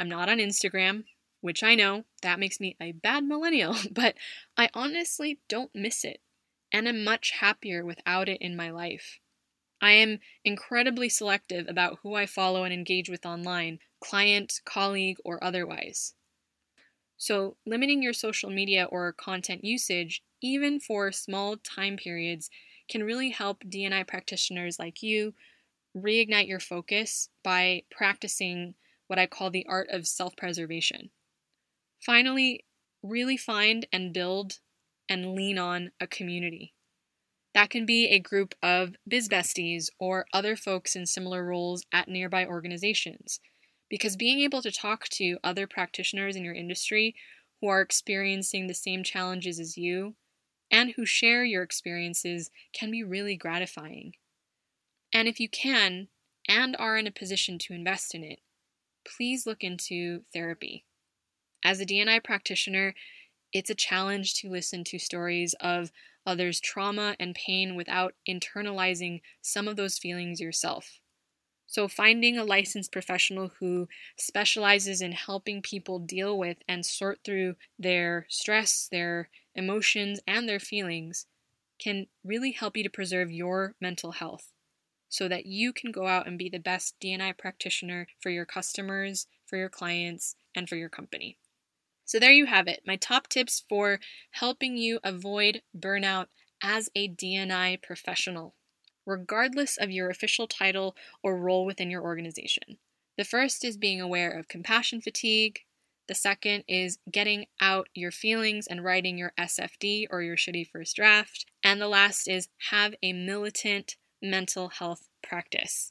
I'm 0.00 0.08
not 0.08 0.28
on 0.28 0.38
Instagram, 0.38 1.04
which 1.40 1.62
I 1.62 1.76
know 1.76 2.04
that 2.22 2.40
makes 2.40 2.58
me 2.58 2.76
a 2.80 2.90
bad 2.90 3.22
millennial, 3.24 3.76
but 3.92 4.16
I 4.56 4.68
honestly 4.74 5.38
don't 5.48 5.72
miss 5.72 6.04
it 6.04 6.20
and 6.72 6.88
am 6.88 7.04
much 7.04 7.30
happier 7.30 7.84
without 7.84 8.28
it 8.28 8.42
in 8.42 8.56
my 8.56 8.70
life. 8.70 9.20
I 9.80 9.92
am 9.92 10.18
incredibly 10.44 11.08
selective 11.08 11.68
about 11.68 12.00
who 12.02 12.14
I 12.14 12.26
follow 12.26 12.64
and 12.64 12.74
engage 12.74 13.08
with 13.08 13.24
online, 13.24 13.78
client, 14.00 14.60
colleague, 14.64 15.18
or 15.24 15.42
otherwise. 15.44 16.14
So, 17.16 17.56
limiting 17.64 18.02
your 18.02 18.12
social 18.12 18.50
media 18.50 18.84
or 18.90 19.12
content 19.12 19.64
usage, 19.64 20.22
even 20.42 20.80
for 20.80 21.12
small 21.12 21.56
time 21.58 21.96
periods, 21.96 22.50
can 22.88 23.04
really 23.04 23.30
help 23.30 23.64
DNI 23.64 24.06
practitioners 24.06 24.78
like 24.78 25.02
you 25.02 25.34
reignite 25.96 26.48
your 26.48 26.60
focus 26.60 27.30
by 27.42 27.82
practicing 27.90 28.74
what 29.06 29.18
I 29.18 29.26
call 29.26 29.50
the 29.50 29.66
art 29.66 29.88
of 29.90 30.06
self 30.06 30.36
preservation. 30.36 31.10
Finally, 32.04 32.64
really 33.02 33.36
find 33.36 33.86
and 33.92 34.12
build 34.12 34.58
and 35.08 35.34
lean 35.34 35.58
on 35.58 35.92
a 36.00 36.06
community. 36.06 36.74
That 37.54 37.70
can 37.70 37.86
be 37.86 38.08
a 38.08 38.18
group 38.18 38.54
of 38.62 38.96
biz 39.08 39.28
besties 39.28 39.88
or 39.98 40.26
other 40.32 40.56
folks 40.56 40.94
in 40.94 41.06
similar 41.06 41.44
roles 41.44 41.84
at 41.92 42.08
nearby 42.08 42.44
organizations. 42.44 43.40
Because 43.88 44.16
being 44.16 44.40
able 44.40 44.62
to 44.62 44.72
talk 44.72 45.08
to 45.10 45.38
other 45.42 45.66
practitioners 45.66 46.36
in 46.36 46.44
your 46.44 46.54
industry 46.54 47.14
who 47.60 47.68
are 47.68 47.80
experiencing 47.80 48.66
the 48.66 48.74
same 48.74 49.02
challenges 49.02 49.58
as 49.58 49.78
you 49.78 50.16
and 50.70 50.92
who 50.96 51.06
share 51.06 51.44
your 51.44 51.62
experiences 51.62 52.50
can 52.72 52.90
be 52.90 53.02
really 53.02 53.36
gratifying. 53.36 54.12
And 55.16 55.28
if 55.28 55.40
you 55.40 55.48
can 55.48 56.08
and 56.46 56.76
are 56.78 56.98
in 56.98 57.06
a 57.06 57.10
position 57.10 57.58
to 57.60 57.72
invest 57.72 58.14
in 58.14 58.22
it, 58.22 58.40
please 59.02 59.46
look 59.46 59.64
into 59.64 60.24
therapy. 60.30 60.84
As 61.64 61.80
a 61.80 61.86
DNI 61.86 62.22
practitioner, 62.22 62.94
it's 63.50 63.70
a 63.70 63.74
challenge 63.74 64.34
to 64.34 64.50
listen 64.50 64.84
to 64.84 64.98
stories 64.98 65.54
of 65.54 65.90
others' 66.26 66.60
trauma 66.60 67.16
and 67.18 67.34
pain 67.34 67.76
without 67.76 68.12
internalizing 68.28 69.22
some 69.40 69.66
of 69.68 69.76
those 69.76 69.96
feelings 69.96 70.38
yourself. 70.38 71.00
So, 71.66 71.88
finding 71.88 72.36
a 72.36 72.44
licensed 72.44 72.92
professional 72.92 73.52
who 73.58 73.88
specializes 74.18 75.00
in 75.00 75.12
helping 75.12 75.62
people 75.62 75.98
deal 75.98 76.36
with 76.36 76.58
and 76.68 76.84
sort 76.84 77.20
through 77.24 77.56
their 77.78 78.26
stress, 78.28 78.86
their 78.90 79.30
emotions, 79.54 80.20
and 80.26 80.46
their 80.46 80.60
feelings 80.60 81.24
can 81.78 82.06
really 82.22 82.50
help 82.50 82.76
you 82.76 82.82
to 82.82 82.90
preserve 82.90 83.30
your 83.30 83.74
mental 83.80 84.12
health 84.12 84.52
so 85.08 85.28
that 85.28 85.46
you 85.46 85.72
can 85.72 85.92
go 85.92 86.06
out 86.06 86.26
and 86.26 86.38
be 86.38 86.48
the 86.48 86.58
best 86.58 86.94
DNI 87.00 87.36
practitioner 87.38 88.06
for 88.20 88.30
your 88.30 88.44
customers, 88.44 89.26
for 89.46 89.56
your 89.56 89.68
clients, 89.68 90.36
and 90.54 90.68
for 90.68 90.76
your 90.76 90.88
company. 90.88 91.38
So, 92.04 92.18
there 92.18 92.32
you 92.32 92.46
have 92.46 92.68
it 92.68 92.82
my 92.86 92.96
top 92.96 93.28
tips 93.28 93.64
for 93.68 93.98
helping 94.32 94.76
you 94.76 95.00
avoid 95.02 95.62
burnout 95.76 96.26
as 96.62 96.88
a 96.94 97.08
DNI 97.08 97.82
professional, 97.82 98.54
regardless 99.04 99.76
of 99.76 99.90
your 99.90 100.08
official 100.08 100.46
title 100.46 100.96
or 101.22 101.36
role 101.36 101.66
within 101.66 101.90
your 101.90 102.02
organization. 102.02 102.78
The 103.16 103.24
first 103.24 103.64
is 103.64 103.76
being 103.76 104.00
aware 104.00 104.30
of 104.30 104.48
compassion 104.48 105.00
fatigue. 105.00 105.60
The 106.06 106.14
second 106.14 106.64
is 106.68 106.98
getting 107.10 107.46
out 107.60 107.88
your 107.94 108.12
feelings 108.12 108.66
and 108.66 108.84
writing 108.84 109.18
your 109.18 109.32
SFD 109.38 110.06
or 110.10 110.22
your 110.22 110.36
shitty 110.36 110.68
first 110.68 110.94
draft. 110.96 111.46
And 111.64 111.80
the 111.80 111.88
last 111.88 112.28
is 112.28 112.48
have 112.70 112.94
a 113.02 113.12
militant 113.12 113.96
mental 114.30 114.68
health 114.68 115.08
practice. 115.22 115.90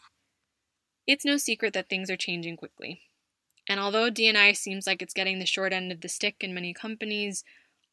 It's 1.08 1.26
no 1.26 1.38
secret 1.38 1.74
that 1.74 1.90
things 1.90 2.10
are 2.10 2.18
changing 2.18 2.58
quickly. 2.58 3.02
And 3.68 3.80
although 3.80 4.12
DNI 4.12 4.56
seems 4.56 4.86
like 4.86 5.02
it's 5.02 5.14
getting 5.14 5.40
the 5.40 5.46
short 5.46 5.74
end 5.74 5.92
of 5.92 6.02
the 6.02 6.10
stick 6.10 6.38
in 6.42 6.54
many 6.54 6.74
companies, 6.74 7.44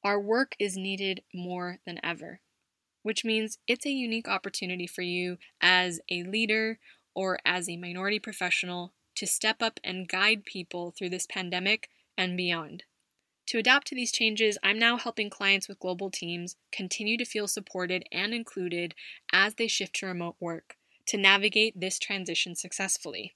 our 0.05 0.21
work 0.21 0.55
is 0.59 0.77
needed 0.77 1.23
more 1.35 1.79
than 1.87 2.01
ever, 2.03 2.41
which 3.03 3.25
means 3.25 3.59
it's 3.67 3.87
a 3.87 3.91
unique 3.91 4.29
opportunity 4.29 4.87
for 4.87 5.03
you 5.03 5.39
as 5.61 6.01
a 6.11 6.25
leader 6.25 6.79
or 7.15 7.39
as 7.45 7.69
a 7.69 7.77
minority 7.77 8.19
professional 8.19 8.93
to 9.15 9.27
step 9.27 9.63
up 9.63 9.79
and 9.85 10.09
guide 10.09 10.45
people 10.45 10.91
through 10.91 11.11
this 11.11 11.27
pandemic 11.27 11.89
and 12.17 12.37
beyond. 12.37 12.85
To 13.47 13.59
adapt 13.59 13.89
to 13.89 13.95
these 13.95 14.13
changes, 14.13 14.57
I'm 14.63 14.79
now 14.79 14.97
helping 14.97 15.29
clients 15.29 15.69
with 15.69 15.81
global 15.81 16.11
teams 16.11 16.57
continue 16.71 17.17
to 17.19 17.25
feel 17.25 17.49
supported 17.49 18.05
and 18.13 18.33
included 18.33 18.95
as 19.33 19.55
they 19.55 19.67
shift 19.67 19.97
to 19.97 20.07
remote 20.07 20.37
work 20.41 20.77
to 21.07 21.17
navigate 21.17 21.79
this 21.79 21.99
transition 21.99 22.55
successfully. 22.55 23.35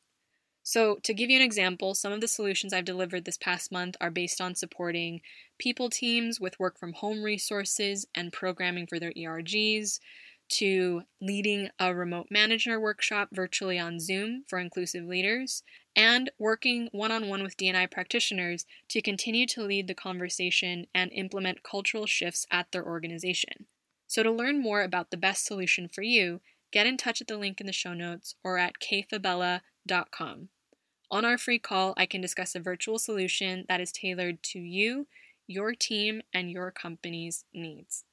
So, 0.62 0.96
to 1.04 1.14
give 1.14 1.30
you 1.30 1.36
an 1.36 1.44
example, 1.44 1.94
some 1.94 2.12
of 2.12 2.20
the 2.20 2.26
solutions 2.26 2.72
I've 2.72 2.84
delivered 2.84 3.24
this 3.24 3.36
past 3.36 3.70
month 3.70 3.96
are 4.00 4.10
based 4.10 4.40
on 4.40 4.56
supporting 4.56 5.20
people 5.58 5.90
teams 5.90 6.40
with 6.40 6.58
work 6.58 6.78
from 6.78 6.94
home 6.94 7.22
resources 7.22 8.06
and 8.14 8.32
programming 8.32 8.86
for 8.86 8.98
their 8.98 9.12
ERGs, 9.12 10.00
to 10.48 11.02
leading 11.20 11.70
a 11.78 11.94
remote 11.94 12.28
manager 12.30 12.80
workshop 12.80 13.28
virtually 13.32 13.78
on 13.78 14.00
Zoom 14.00 14.44
for 14.48 14.58
inclusive 14.58 15.04
leaders, 15.04 15.62
and 15.96 16.30
working 16.38 16.88
one 16.92 17.10
on 17.10 17.28
one 17.28 17.42
with 17.42 17.56
DNI 17.56 17.90
practitioners 17.90 18.66
to 18.90 19.00
continue 19.00 19.46
to 19.46 19.62
lead 19.62 19.88
the 19.88 19.94
conversation 19.94 20.86
and 20.94 21.10
implement 21.12 21.62
cultural 21.62 22.06
shifts 22.06 22.46
at 22.50 22.70
their 22.70 22.84
organization. 22.84 23.66
So, 24.06 24.22
to 24.22 24.30
learn 24.30 24.60
more 24.60 24.82
about 24.82 25.10
the 25.10 25.16
best 25.16 25.46
solution 25.46 25.88
for 25.88 26.02
you, 26.02 26.40
get 26.70 26.86
in 26.86 26.96
touch 26.96 27.20
at 27.20 27.26
the 27.26 27.38
link 27.38 27.60
in 27.60 27.66
the 27.66 27.72
show 27.72 27.94
notes 27.94 28.34
or 28.44 28.58
at 28.58 28.74
kayfabella.com. 28.78 30.50
On 31.10 31.24
our 31.24 31.38
free 31.38 31.58
call, 31.58 31.94
I 31.96 32.06
can 32.06 32.20
discuss 32.20 32.54
a 32.54 32.60
virtual 32.60 32.98
solution 32.98 33.64
that 33.68 33.80
is 33.80 33.92
tailored 33.92 34.42
to 34.44 34.58
you, 34.58 35.06
your 35.46 35.74
team, 35.74 36.22
and 36.32 36.50
your 36.50 36.70
company's 36.70 37.44
needs. 37.54 38.04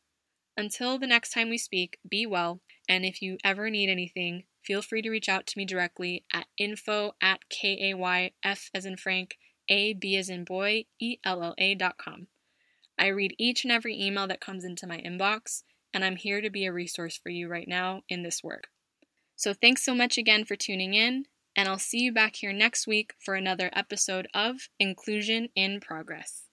Until 0.56 1.00
the 1.00 1.08
next 1.08 1.32
time 1.32 1.50
we 1.50 1.58
speak, 1.58 1.98
be 2.08 2.26
well, 2.26 2.62
and 2.88 3.04
if 3.04 3.22
you 3.22 3.38
ever 3.44 3.72
need 3.72 3.90
anything, 3.90 4.44
feel 4.66 4.82
free 4.82 5.02
to 5.02 5.10
reach 5.10 5.30
out 5.30 5.46
to 5.48 5.58
me 5.58 5.66
directly 5.66 6.24
at 6.34 6.48
info 6.58 7.14
at 7.22 7.40
kayf 7.50 8.70
as 8.74 8.86
in 8.86 8.98
Frank, 8.98 9.38
a 9.70 9.94
b 9.94 10.18
as 10.18 10.30
in 10.30 10.44
boy, 10.44 10.86
e 11.00 11.18
l 11.24 11.44
l 11.44 11.56
a 11.58 11.76
dot 11.76 11.98
com. 11.98 12.28
I 12.98 13.08
read 13.08 13.34
each 13.38 13.64
and 13.64 13.72
every 13.72 14.00
email 14.00 14.28
that 14.28 14.42
comes 14.42 14.64
into 14.64 14.88
my 14.88 15.00
inbox, 15.00 15.64
and 15.94 16.06
I'm 16.06 16.16
here 16.16 16.42
to 16.42 16.50
be 16.50 16.66
a 16.66 16.74
resource 16.74 17.20
for 17.22 17.30
you 17.30 17.48
right 17.48 17.68
now 17.68 18.04
in 18.08 18.24
this 18.24 18.44
work. 18.44 18.68
So 19.36 19.54
thanks 19.54 19.84
so 19.84 19.96
much 19.96 20.18
again 20.18 20.46
for 20.46 20.56
tuning 20.56 20.94
in, 20.94 21.26
and 21.56 21.68
I'll 21.68 21.80
see 21.80 22.00
you 22.00 22.14
back 22.14 22.36
here 22.36 22.54
next 22.54 22.86
week 22.88 23.14
for 23.20 23.36
another 23.36 23.70
episode 23.74 24.28
of 24.34 24.70
Inclusion 24.80 25.50
in 25.56 25.80
Progress. 25.80 26.44